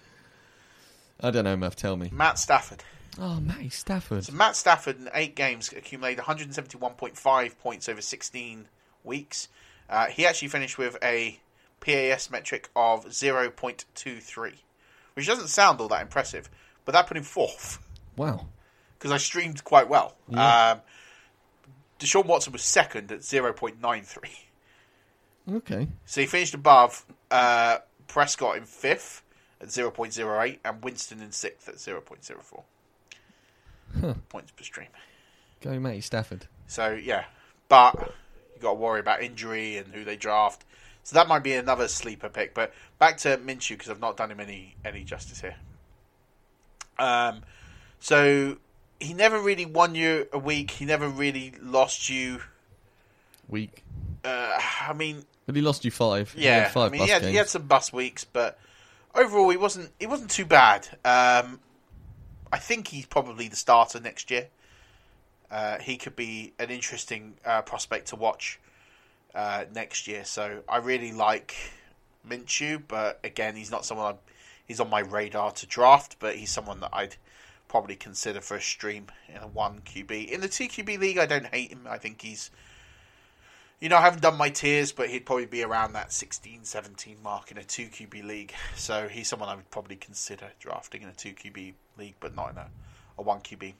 [1.21, 1.77] I don't know, Murph.
[1.77, 2.11] Tell me.
[2.13, 2.83] Matt Stafford.
[3.19, 4.25] Oh, Matty Stafford.
[4.25, 8.69] So Matt Stafford in eight games accumulated 171.5 points over 16
[9.05, 9.49] weeks.
[9.89, 11.39] Uh, he actually finished with a
[11.81, 14.53] PAS metric of 0.23,
[15.15, 16.49] which doesn't sound all that impressive,
[16.85, 17.79] but that put him fourth
[18.17, 18.47] Wow.
[18.99, 20.17] because I streamed quite well.
[20.29, 20.73] Yeah.
[20.73, 20.81] Um,
[21.99, 24.31] Deshaun Watson was second at 0.93.
[25.57, 25.89] Okay.
[26.07, 27.79] So he finished above uh,
[28.09, 29.23] Prescott in fifth
[29.61, 32.63] at 0.08 and Winston in sixth at 0.04
[34.01, 34.15] Huh.
[34.29, 34.89] points per stream.
[35.61, 36.47] Go, Matty Stafford.
[36.67, 37.25] So yeah,
[37.69, 38.13] but
[38.65, 40.65] got to worry about injury and who they draft.
[41.05, 42.55] So that might be another sleeper pick.
[42.55, 45.57] But back to Minshew because I've not done him any any justice here.
[46.99, 47.43] Um,
[48.01, 48.57] so
[49.01, 50.71] he never really won you a week.
[50.71, 52.41] He never really lost you.
[53.49, 53.85] Week.
[54.25, 54.59] Uh,
[54.89, 56.35] I mean, But he lost you five.
[56.37, 58.59] Yeah, five I mean, he had, he had some bus weeks, but
[59.15, 60.89] overall, he wasn't he wasn't too bad.
[61.05, 61.61] Um,
[62.51, 64.49] I think he's probably the starter next year.
[65.51, 68.59] Uh, he could be an interesting uh, prospect to watch
[69.35, 70.25] uh, next year.
[70.25, 71.55] So I really like
[72.29, 74.19] Minshew, but again, he's not someone I'm,
[74.67, 76.17] he's on my radar to draft.
[76.19, 77.17] But he's someone that I'd
[77.69, 81.19] probably consider for a stream in a one QB in the two QB league.
[81.19, 81.87] I don't hate him.
[81.89, 82.51] I think he's
[83.85, 87.19] you know, I haven't done my tiers, but he'd probably be around that 16, 17
[87.23, 88.55] mark in a 2 QB league.
[88.77, 92.53] So he's someone I would probably consider drafting in a 2 QB league, but not
[92.53, 92.71] in a,
[93.19, 93.75] a 1 QB.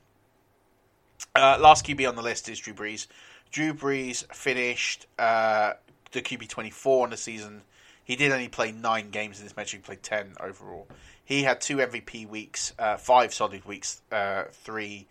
[1.37, 3.09] Uh, last QB on the list is Drew Brees.
[3.51, 5.73] Drew Brees finished uh,
[6.13, 7.63] the QB 24 on the season.
[8.05, 9.73] He did only play nine games in this match.
[9.73, 10.87] He played 10 overall.
[11.25, 15.07] He had two MVP weeks, uh, five solid weeks, uh, three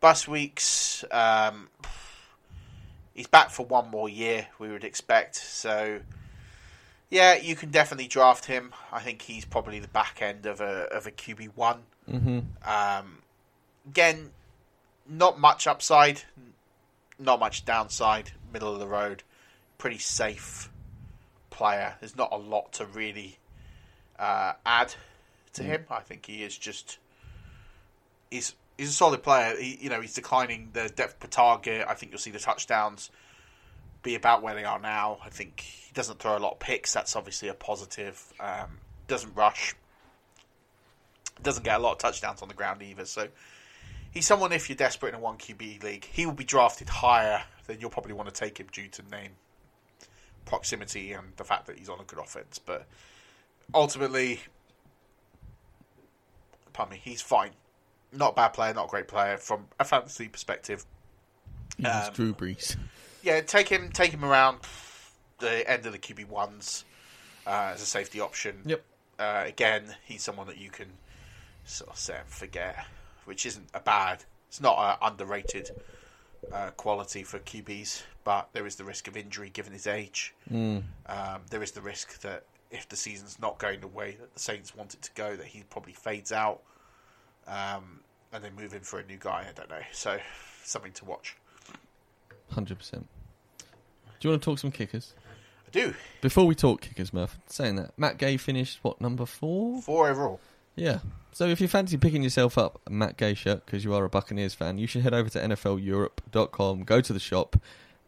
[0.00, 1.04] bus weeks.
[1.10, 1.68] Um,
[3.14, 5.36] he's back for one more year, we would expect.
[5.36, 6.00] So,
[7.08, 8.74] yeah, you can definitely draft him.
[8.92, 11.84] I think he's probably the back end of a of a QB one.
[12.10, 12.40] Mm-hmm.
[12.68, 13.18] Um,
[13.88, 14.30] again,
[15.08, 16.22] not much upside,
[17.18, 19.22] not much downside, middle of the road,
[19.78, 20.70] pretty safe
[21.50, 21.94] player.
[22.00, 23.38] There's not a lot to really
[24.18, 24.94] uh, add
[25.54, 25.84] to him.
[25.90, 26.98] I think he is just
[28.30, 29.56] he's he's a solid player.
[29.58, 31.86] He, you know, he's declining the depth per target.
[31.88, 33.10] I think you'll see the touchdowns
[34.02, 35.18] be about where they are now.
[35.24, 36.92] I think he doesn't throw a lot of picks.
[36.92, 38.32] That's obviously a positive.
[38.38, 39.74] Um, doesn't rush.
[41.42, 43.04] Doesn't get a lot of touchdowns on the ground either.
[43.04, 43.28] So
[44.14, 47.42] he's someone if you're desperate in a one QB league, he will be drafted higher
[47.66, 49.32] than you'll probably want to take him due to name
[50.46, 52.58] proximity and the fact that he's on a good offense.
[52.58, 52.86] But
[53.74, 54.40] ultimately,
[56.72, 57.50] pardon me, he's fine.
[58.12, 60.84] Not a bad player, not a great player from a fantasy perspective.
[61.76, 62.76] He was Um, Drew Brees.
[63.22, 64.58] Yeah, take him, take him around
[65.38, 66.84] the end of the QB ones
[67.46, 68.60] uh, as a safety option.
[68.66, 68.84] Yep.
[69.18, 70.88] Uh, again, he's someone that you can
[71.64, 72.86] sort of set and forget,
[73.26, 74.24] which isn't a bad.
[74.48, 75.70] It's not an underrated
[76.52, 80.34] uh, quality for QBs, but there is the risk of injury given his age.
[80.50, 80.82] Mm.
[81.06, 84.40] Um, there is the risk that if the season's not going the way that the
[84.40, 86.60] Saints want it to go, that he probably fades out,
[87.46, 88.00] um,
[88.32, 89.46] and they move in for a new guy.
[89.48, 89.82] I don't know.
[89.92, 90.18] So
[90.64, 91.36] something to watch.
[92.50, 93.06] Hundred percent.
[93.58, 95.14] Do you want to talk some kickers?
[95.66, 95.94] I do.
[96.20, 99.82] Before we talk kickers, Murph, saying that Matt Gay finished what number four?
[99.82, 100.40] Four overall.
[100.76, 100.98] Yeah.
[101.34, 104.08] So if you fancy picking yourself up a Matt Gay shirt because you are a
[104.08, 107.56] Buccaneers fan, you should head over to NFLEurope.com, go to the shop,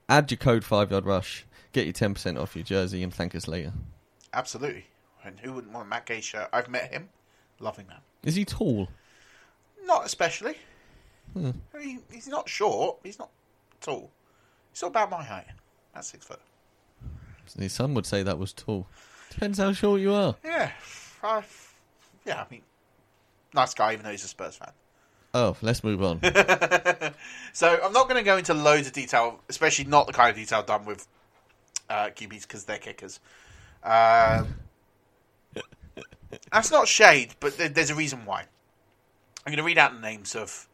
[0.08, 3.34] add your code Five Yard Rush, get your ten percent off your jersey, and thank
[3.34, 3.72] us later.
[4.32, 4.86] Absolutely.
[5.24, 6.48] And who wouldn't want a Matt Gay shirt?
[6.52, 7.08] I've met him.
[7.58, 8.00] Loving that.
[8.22, 8.86] Is he tall?
[9.84, 10.54] Not especially.
[11.32, 11.50] Hmm.
[11.74, 12.98] I mean, he's not short.
[13.02, 13.30] He's not
[13.80, 14.08] tall.
[14.72, 15.46] He's not about my height.
[15.92, 16.40] That's six foot.
[17.66, 18.86] Some would say that was tall.
[19.30, 20.36] Depends how short you are.
[20.44, 20.70] Yeah.
[21.24, 21.42] I,
[22.24, 22.62] yeah, I mean,
[23.56, 24.70] nice guy, even though he's a Spurs fan.
[25.34, 26.20] Oh, let's move on.
[27.56, 30.36] So I'm not going to go into loads of detail, especially not the kind of
[30.36, 31.08] detail done with
[31.88, 33.18] uh, QBs because they're kickers.
[33.82, 34.56] Um,
[36.52, 38.40] that's not shade, but there, there's a reason why.
[38.40, 40.68] I'm going to read out the names of.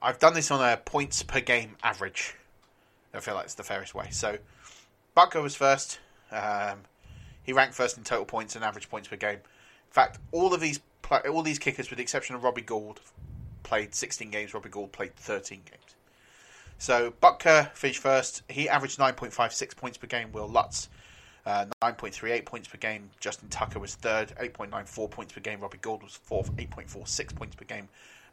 [0.00, 2.34] I've done this on a points per game average.
[3.12, 4.08] I feel like it's the fairest way.
[4.10, 4.38] So,
[5.14, 5.98] Bucko was first.
[6.32, 6.78] Um,
[7.42, 9.36] he ranked first in total points and average points per game.
[9.36, 13.00] In fact, all of these pla all these kickers, with the exception of Robbie Gould,
[13.62, 14.52] played 16 games.
[14.52, 15.94] Robbie Gould played 13 games.
[16.78, 18.42] So Butker finished first.
[18.48, 20.30] He averaged 9.56 points per game.
[20.32, 20.88] Wil Lutz,
[21.46, 23.08] uh, 9.38 points per game.
[23.20, 25.60] Justin Tucker was third, 8.94 points per game.
[25.60, 27.88] Robbie Gould was fourth, 8.46 points per game.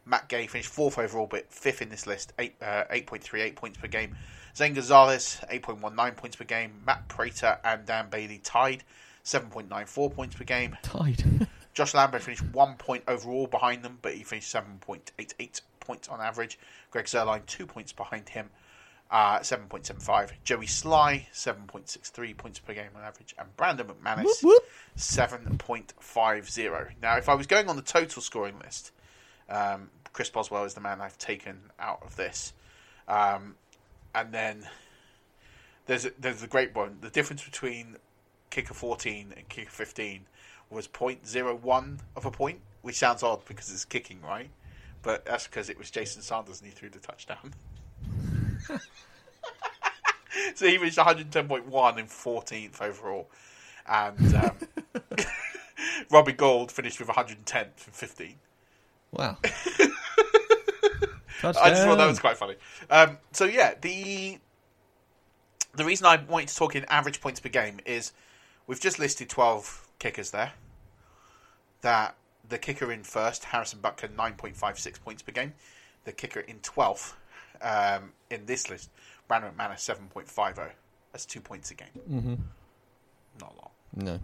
[0.06, 3.86] Matt Gay finished fourth overall, but fifth in this list, 8, uh, 8.38 points per
[3.86, 4.14] game.
[4.54, 6.72] Zane Gonzalez, 8.19 points per game.
[6.86, 8.84] Matt Prater and Dan Bailey tied,
[9.24, 10.76] 7.94 points per game.
[10.82, 11.48] Tied.
[11.74, 16.58] Josh Lambo finished one point overall behind them, but he finished 7.88 points on average.
[16.90, 18.48] Greg Zuerlein, two points behind him,
[19.10, 20.30] uh, 7.75.
[20.44, 23.34] Joey Slye, 7.63 points per game on average.
[23.38, 24.44] And Brandon McManus,
[24.96, 26.90] 7.50.
[27.02, 28.92] Now, if I was going on the total scoring list,
[29.50, 32.52] um, Chris Boswell is the man I've taken out of this.
[33.08, 33.56] Um,
[34.14, 34.68] and then
[35.86, 36.98] there's a, there's a great one.
[37.00, 37.96] The difference between
[38.50, 40.26] kicker 14 and kicker 15
[40.70, 44.50] was 0.01 of a point, which sounds odd because it's kicking, right?
[45.02, 47.54] But that's because it was Jason Sanders and he threw the touchdown.
[50.54, 53.28] so he reached 110.1 in 14th overall.
[53.86, 54.56] And um,
[56.10, 58.36] Robbie Gould finished with 110 from 15.
[59.12, 59.36] Wow.
[61.42, 62.54] I just thought that was quite funny.
[62.90, 64.38] Um, so yeah, the
[65.74, 68.12] the reason I wanted to talk in average points per game is
[68.66, 70.52] we've just listed twelve kickers there.
[71.80, 72.14] That
[72.48, 75.54] the kicker in first, Harrison Butker, nine point five six points per game.
[76.04, 77.16] The kicker in twelfth
[77.62, 78.90] um, in this list,
[79.28, 80.70] Brandon McManus, seven point five zero.
[81.12, 81.88] That's two points a game.
[82.10, 82.34] Mm-hmm.
[83.40, 83.70] Not a lot.
[83.96, 84.18] No.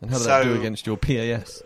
[0.00, 1.62] And how did that do against your PAS?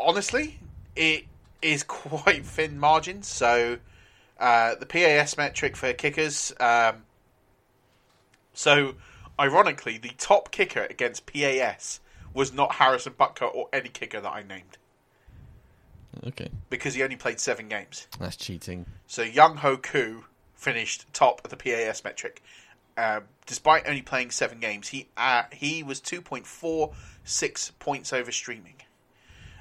[0.00, 0.58] honestly,
[0.96, 1.24] it
[1.62, 3.28] is quite thin margins.
[3.28, 3.78] So
[4.38, 6.52] uh, the PAS metric for kickers.
[6.60, 7.04] Um,
[8.52, 8.94] so
[9.38, 12.00] ironically, the top kicker against PAS
[12.32, 14.78] was not Harrison Butker or any kicker that I named
[16.26, 16.48] Okay.
[16.70, 18.06] because he only played seven games.
[18.18, 18.86] That's cheating.
[19.06, 20.24] So Younghoe Koo
[20.54, 22.42] finished top of the PAS metric.
[22.96, 26.92] Uh, despite only playing seven games, he uh, he was two point four
[27.24, 28.74] six points over streaming.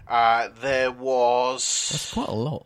[0.07, 2.65] Uh, there was That's quite a lot.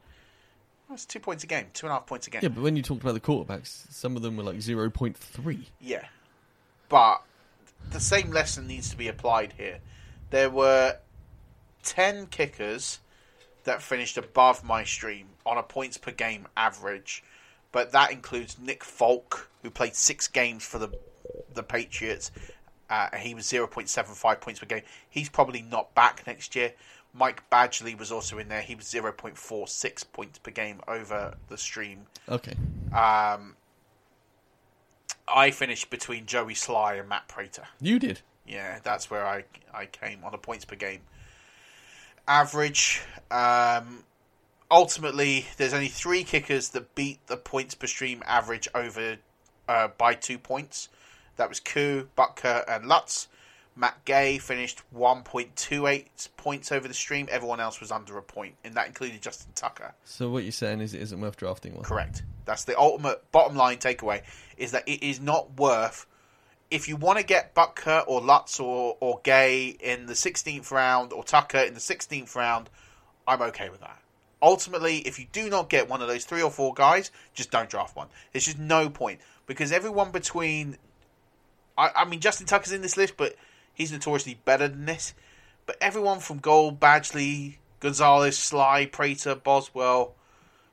[0.89, 2.41] That's two points a game, two and a half points a game.
[2.43, 5.59] Yeah, but when you talked about the quarterbacks, some of them were like 0.3.
[5.79, 6.05] Yeah.
[6.89, 7.21] But
[7.91, 9.79] the same lesson needs to be applied here.
[10.29, 10.97] There were
[11.83, 12.99] 10 kickers
[13.63, 17.23] that finished above my stream on a points per game average,
[17.71, 20.89] but that includes Nick Folk, who played six games for the
[21.53, 22.31] the Patriots.
[22.89, 24.83] Uh, he was 0.75 points per game.
[25.09, 26.71] He's probably not back next year.
[27.13, 28.61] Mike Badgley was also in there.
[28.61, 32.05] He was 0.46 points per game over the stream.
[32.29, 32.53] Okay.
[32.93, 33.56] Um,
[35.27, 37.65] I finished between Joey Slye and Matt Prater.
[37.81, 38.21] You did?
[38.45, 41.01] Yeah, that's where I I came on a points per game
[42.27, 43.01] average.
[43.31, 44.03] Um,
[44.69, 49.17] ultimately, there's only three kickers that beat the points per stream average over
[49.67, 50.89] uh, by two points.
[51.37, 53.27] That was Koo, Butker, and Lutz.
[53.75, 57.27] Matt Gay finished 1.28 points over the stream.
[57.29, 59.93] Everyone else was under a point, and that included Justin Tucker.
[60.03, 61.83] So what you're saying is it isn't worth drafting one?
[61.83, 62.23] Correct.
[62.47, 64.23] That's the ultimate bottom line takeaway
[64.57, 66.07] is that it is not worth
[66.69, 71.13] if you want to get Butker or Lutz or, or Gay in the 16th round
[71.13, 72.69] or Tucker in the 16th round,
[73.27, 74.01] I'm okay with that.
[74.41, 77.69] Ultimately, if you do not get one of those three or four guys, just don't
[77.69, 78.07] draft one.
[78.31, 80.77] There's just no point because everyone between,
[81.77, 83.35] I, I mean, Justin Tucker's in this list, but
[83.73, 85.13] he's notoriously better than this.
[85.65, 90.15] But everyone from Gould, Badgley, Gonzalez, Slye, Prater, Boswell,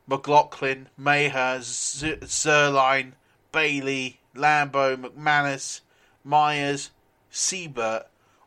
[0.06, 3.12] McLaughlin, Maher, Z- Zuerlein,
[3.52, 5.80] Bailey, Lambo, McManus,
[6.22, 6.90] Myers,
[7.32, 8.04] Seibert,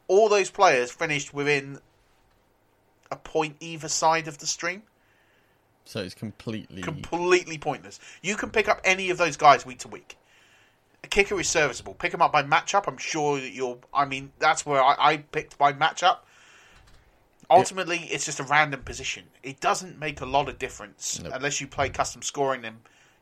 [0.07, 1.79] all those players finished within
[3.11, 4.83] a point either side of the stream.
[5.85, 6.81] So it's completely.
[6.81, 7.99] Completely pointless.
[8.21, 10.17] You can pick up any of those guys week to week.
[11.03, 11.93] A kicker is serviceable.
[11.93, 12.87] Pick them up by matchup.
[12.87, 13.79] I'm sure that you'll.
[13.93, 16.17] I mean, that's where I, I picked by matchup.
[17.49, 19.23] Ultimately, it's just a random position.
[19.41, 21.33] It doesn't make a lot of difference Nope.
[21.35, 22.61] unless you play custom scoring.
[22.61, 22.77] Then,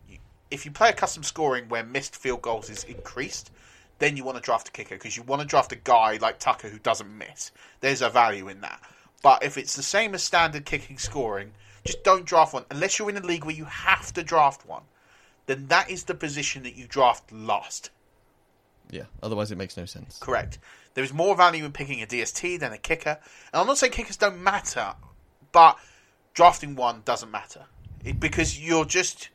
[0.09, 0.17] you,
[0.49, 3.51] if you play a custom scoring where missed field goals is increased,
[3.99, 6.39] then you want to draft a kicker because you want to draft a guy like
[6.39, 7.51] Tucker who doesn't miss.
[7.81, 8.81] There's a value in that.
[9.21, 11.51] But if it's the same as standard kicking scoring,
[11.83, 14.83] just don't draft one unless you're in a league where you have to draft one.
[15.45, 17.91] Then that is the position that you draft last.
[18.89, 19.03] Yeah.
[19.23, 20.17] Otherwise, it makes no sense.
[20.19, 20.57] Correct.
[20.95, 23.19] There is more value in picking a DST than a kicker.
[23.53, 24.95] And I'm not saying kickers don't matter,
[25.51, 25.77] but
[26.33, 27.65] drafting one doesn't matter
[28.05, 29.29] it, because you're just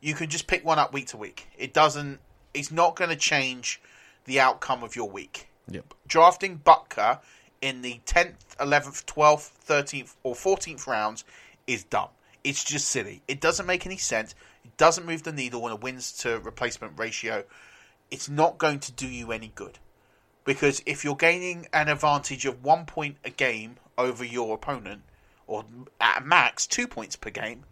[0.00, 1.48] you can just pick one up week to week.
[1.56, 2.18] It doesn't.
[2.52, 3.80] It's not going to change
[4.24, 5.48] the outcome of your week.
[5.70, 5.94] Yep.
[6.06, 7.20] Drafting Butker
[7.60, 11.24] in the 10th, 11th, 12th, 13th, or 14th rounds
[11.66, 12.08] is dumb.
[12.44, 13.22] It's just silly.
[13.28, 14.34] It doesn't make any sense.
[14.64, 17.44] It doesn't move the needle on a wins to replacement ratio.
[18.10, 19.78] It's not going to do you any good.
[20.48, 25.02] Because if you're gaining an advantage of one point a game over your opponent,
[25.46, 25.66] or
[26.00, 27.64] at max two points per game,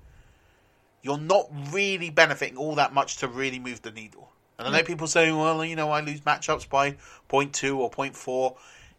[1.01, 4.29] you're not really benefiting all that much to really move the needle.
[4.59, 4.87] And I know mm.
[4.87, 6.91] people say, well, you know, I lose matchups by
[7.31, 8.57] 0.2 or 0.4.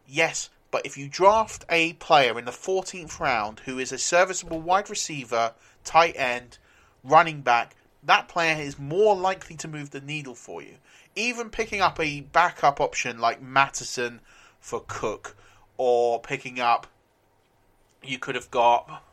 [0.08, 4.60] Yes, but if you draft a player in the 14th round who is a serviceable
[4.60, 5.54] wide receiver,
[5.84, 6.58] tight end,
[7.04, 10.76] running back, that player is more likely to move the needle for you.
[11.16, 14.22] Even picking up a backup option like Mattison
[14.60, 15.36] for Cook,
[15.78, 16.88] or picking up,
[18.04, 19.04] you could have got,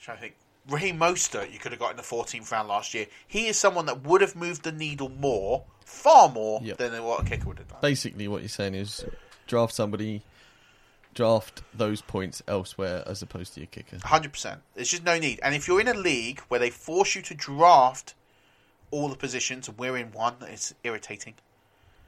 [0.00, 0.36] trying to think,
[0.68, 3.06] Raheem Mostert you could have got in the 14th round last year.
[3.26, 6.78] He is someone that would have moved the needle more, far more, Yep.
[6.78, 7.78] than what a kicker would have done.
[7.80, 9.04] Basically, what you're saying is
[9.46, 10.22] draft somebody,
[11.16, 13.98] draft those points elsewhere as opposed to your kicker.
[14.04, 14.60] Hundred percent.
[14.74, 15.40] There's just no need.
[15.42, 18.14] And if you're in a league where they force you to draft
[18.90, 21.34] all the positions, and we're in one, it's irritating.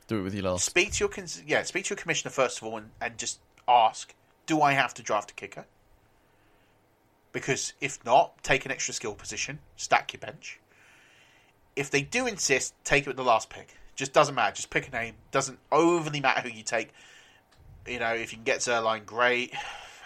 [0.06, 0.64] Do it with your last.
[0.64, 3.40] Speak to your cons- yeah, speak to your commissioner first of all, and, and just
[3.66, 4.14] ask:
[4.46, 5.64] Do I have to draft a kicker?
[7.32, 10.60] Because if not, take an extra skill position, stack your bench.
[11.76, 13.76] If they do insist, take it with the last pick.
[13.94, 14.54] Just doesn't matter.
[14.54, 15.14] Just pick a name.
[15.30, 16.90] Doesn't overly matter who you take.
[17.88, 19.52] You know, if you can get Zuerlein, great.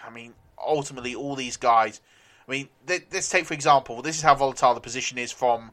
[0.05, 2.01] I mean, ultimately, all these guys.
[2.47, 4.01] I mean, th- let's take for example.
[4.01, 5.71] This is how volatile the position is from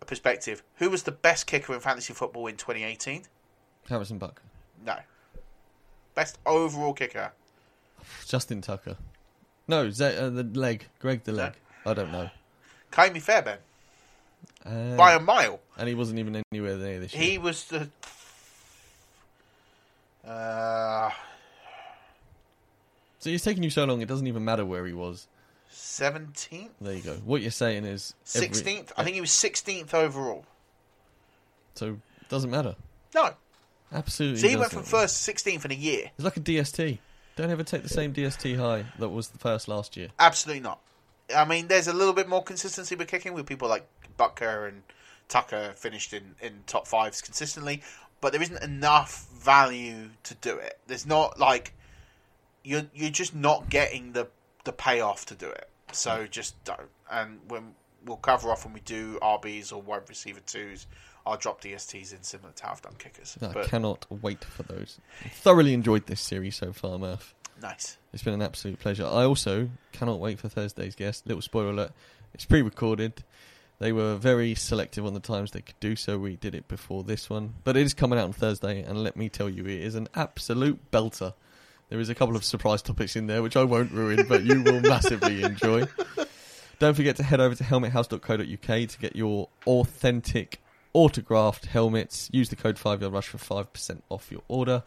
[0.00, 0.62] a perspective.
[0.76, 3.22] Who was the best kicker in fantasy football in 2018?
[3.88, 4.40] Harrison Buck.
[4.84, 4.96] No.
[6.14, 7.32] Best overall kicker.
[8.26, 8.96] Justin Tucker.
[9.68, 10.86] No, Z- uh, the leg.
[10.98, 11.52] Greg the leg.
[11.86, 12.30] I don't know.
[12.90, 13.58] Kaimi Fairbairn.
[14.66, 15.60] Uh, By a mile.
[15.78, 17.22] And he wasn't even anywhere near this year.
[17.22, 17.88] He was the.
[20.26, 21.10] Uh,
[23.22, 25.28] So it's taking you so long, it doesn't even matter where he was.
[25.72, 26.70] 17th?
[26.80, 27.12] There you go.
[27.24, 28.14] What you're saying is.
[28.34, 28.90] every- 16th?
[28.96, 30.44] I think he was 16th overall.
[31.76, 32.74] So it doesn't matter.
[33.14, 33.30] No.
[33.92, 34.40] Absolutely.
[34.40, 36.10] So he went from first to 16th in a year.
[36.16, 36.98] It's like a DST.
[37.36, 40.08] Don't ever take the same DST high that was the first last year.
[40.18, 40.80] Absolutely not.
[41.34, 43.86] I mean, there's a little bit more consistency with kicking with people like
[44.18, 44.82] Butker and
[45.28, 47.84] Tucker finished in, in top fives consistently,
[48.20, 50.80] but there isn't enough value to do it.
[50.88, 51.72] There's not like
[52.64, 54.28] you're you're just not getting the
[54.64, 55.68] the payoff to do it.
[55.92, 56.88] So just don't.
[57.10, 60.86] And when we'll cover off when we do RBs or wide receiver twos,
[61.26, 63.36] I'll drop DSTs in similar to how I've done kickers.
[63.40, 64.98] I but cannot wait for those.
[65.30, 67.34] Thoroughly enjoyed this series so far, Murph.
[67.60, 67.98] nice.
[68.12, 69.04] It's been an absolute pleasure.
[69.04, 71.26] I also cannot wait for Thursday's guest.
[71.26, 71.92] Little spoiler alert:
[72.34, 73.24] it's pre-recorded.
[73.78, 76.16] They were very selective on the times they could do so.
[76.16, 79.16] We did it before this one, but it is coming out on Thursday, and let
[79.16, 81.34] me tell you, it is an absolute belter.
[81.92, 84.62] There is a couple of surprise topics in there which I won't ruin, but you
[84.62, 85.84] will massively enjoy.
[86.78, 90.62] Don't forget to head over to helmethouse.co.uk to get your authentic
[90.94, 92.30] autographed helmets.
[92.32, 94.84] Use the code 5 rush for 5% off your order.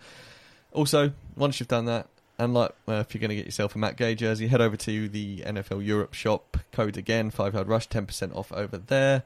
[0.71, 2.07] Also, once you've done that,
[2.39, 4.75] and like uh, if you're going to get yourself a Matt Gay jersey, head over
[4.75, 6.57] to the NFL Europe shop.
[6.71, 9.21] Code again, 5 yard rush, 10% off over there.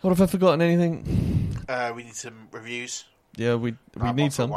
[0.00, 0.60] What have I forgotten?
[0.60, 1.56] Anything?
[1.68, 3.04] Uh, we need some reviews.
[3.36, 4.50] Yeah, we we I've need for a some.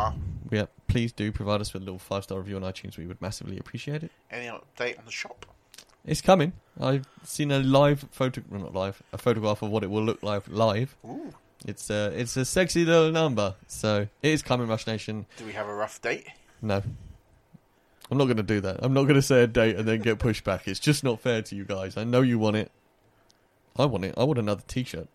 [0.53, 2.95] Yeah, please do provide us with a little five star review on iTunes.
[2.95, 4.11] We would massively appreciate it.
[4.29, 5.47] Any update on the shop?
[6.05, 6.53] It's coming.
[6.79, 10.21] I've seen a live photo, well, not live, a photograph of what it will look
[10.21, 10.95] like live.
[11.05, 11.33] Ooh.
[11.65, 13.55] It's a it's a sexy little number.
[13.65, 15.25] So it is coming, Rush Nation.
[15.37, 16.27] Do we have a rough date?
[16.61, 16.83] No,
[18.11, 18.77] I'm not going to do that.
[18.83, 20.67] I'm not going to say a date and then get pushed back.
[20.67, 21.97] It's just not fair to you guys.
[21.97, 22.71] I know you want it.
[23.75, 24.13] I want it.
[24.15, 25.07] I want another T-shirt.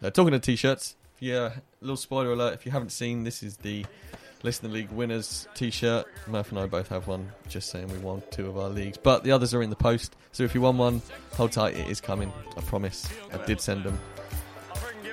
[0.00, 2.54] Uh, talking of T-shirts, yeah, little spoiler alert.
[2.54, 3.84] If you haven't seen, this is the
[4.42, 6.06] Listener League winners T-shirt.
[6.26, 7.30] Murph and I both have one.
[7.48, 10.16] Just saying, we won two of our leagues, but the others are in the post.
[10.32, 11.02] So if you won one,
[11.34, 11.76] hold tight.
[11.76, 12.32] It is coming.
[12.56, 13.08] I promise.
[13.32, 13.98] I did send them.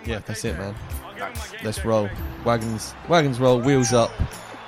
[0.05, 0.75] Yeah, that's it, man.
[1.63, 2.09] Let's roll.
[2.45, 3.59] Wagons, wagons roll.
[3.59, 4.11] Wheels up.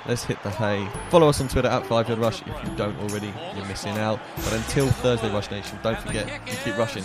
[0.06, 0.88] Let's hit the hay.
[1.10, 3.32] Follow us on Twitter at 5 Yard Rush if you don't already.
[3.56, 4.20] You're missing out.
[4.36, 7.04] But until Thursday, Rush Nation, don't forget, keep rushing.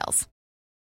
[0.01, 0.30] details.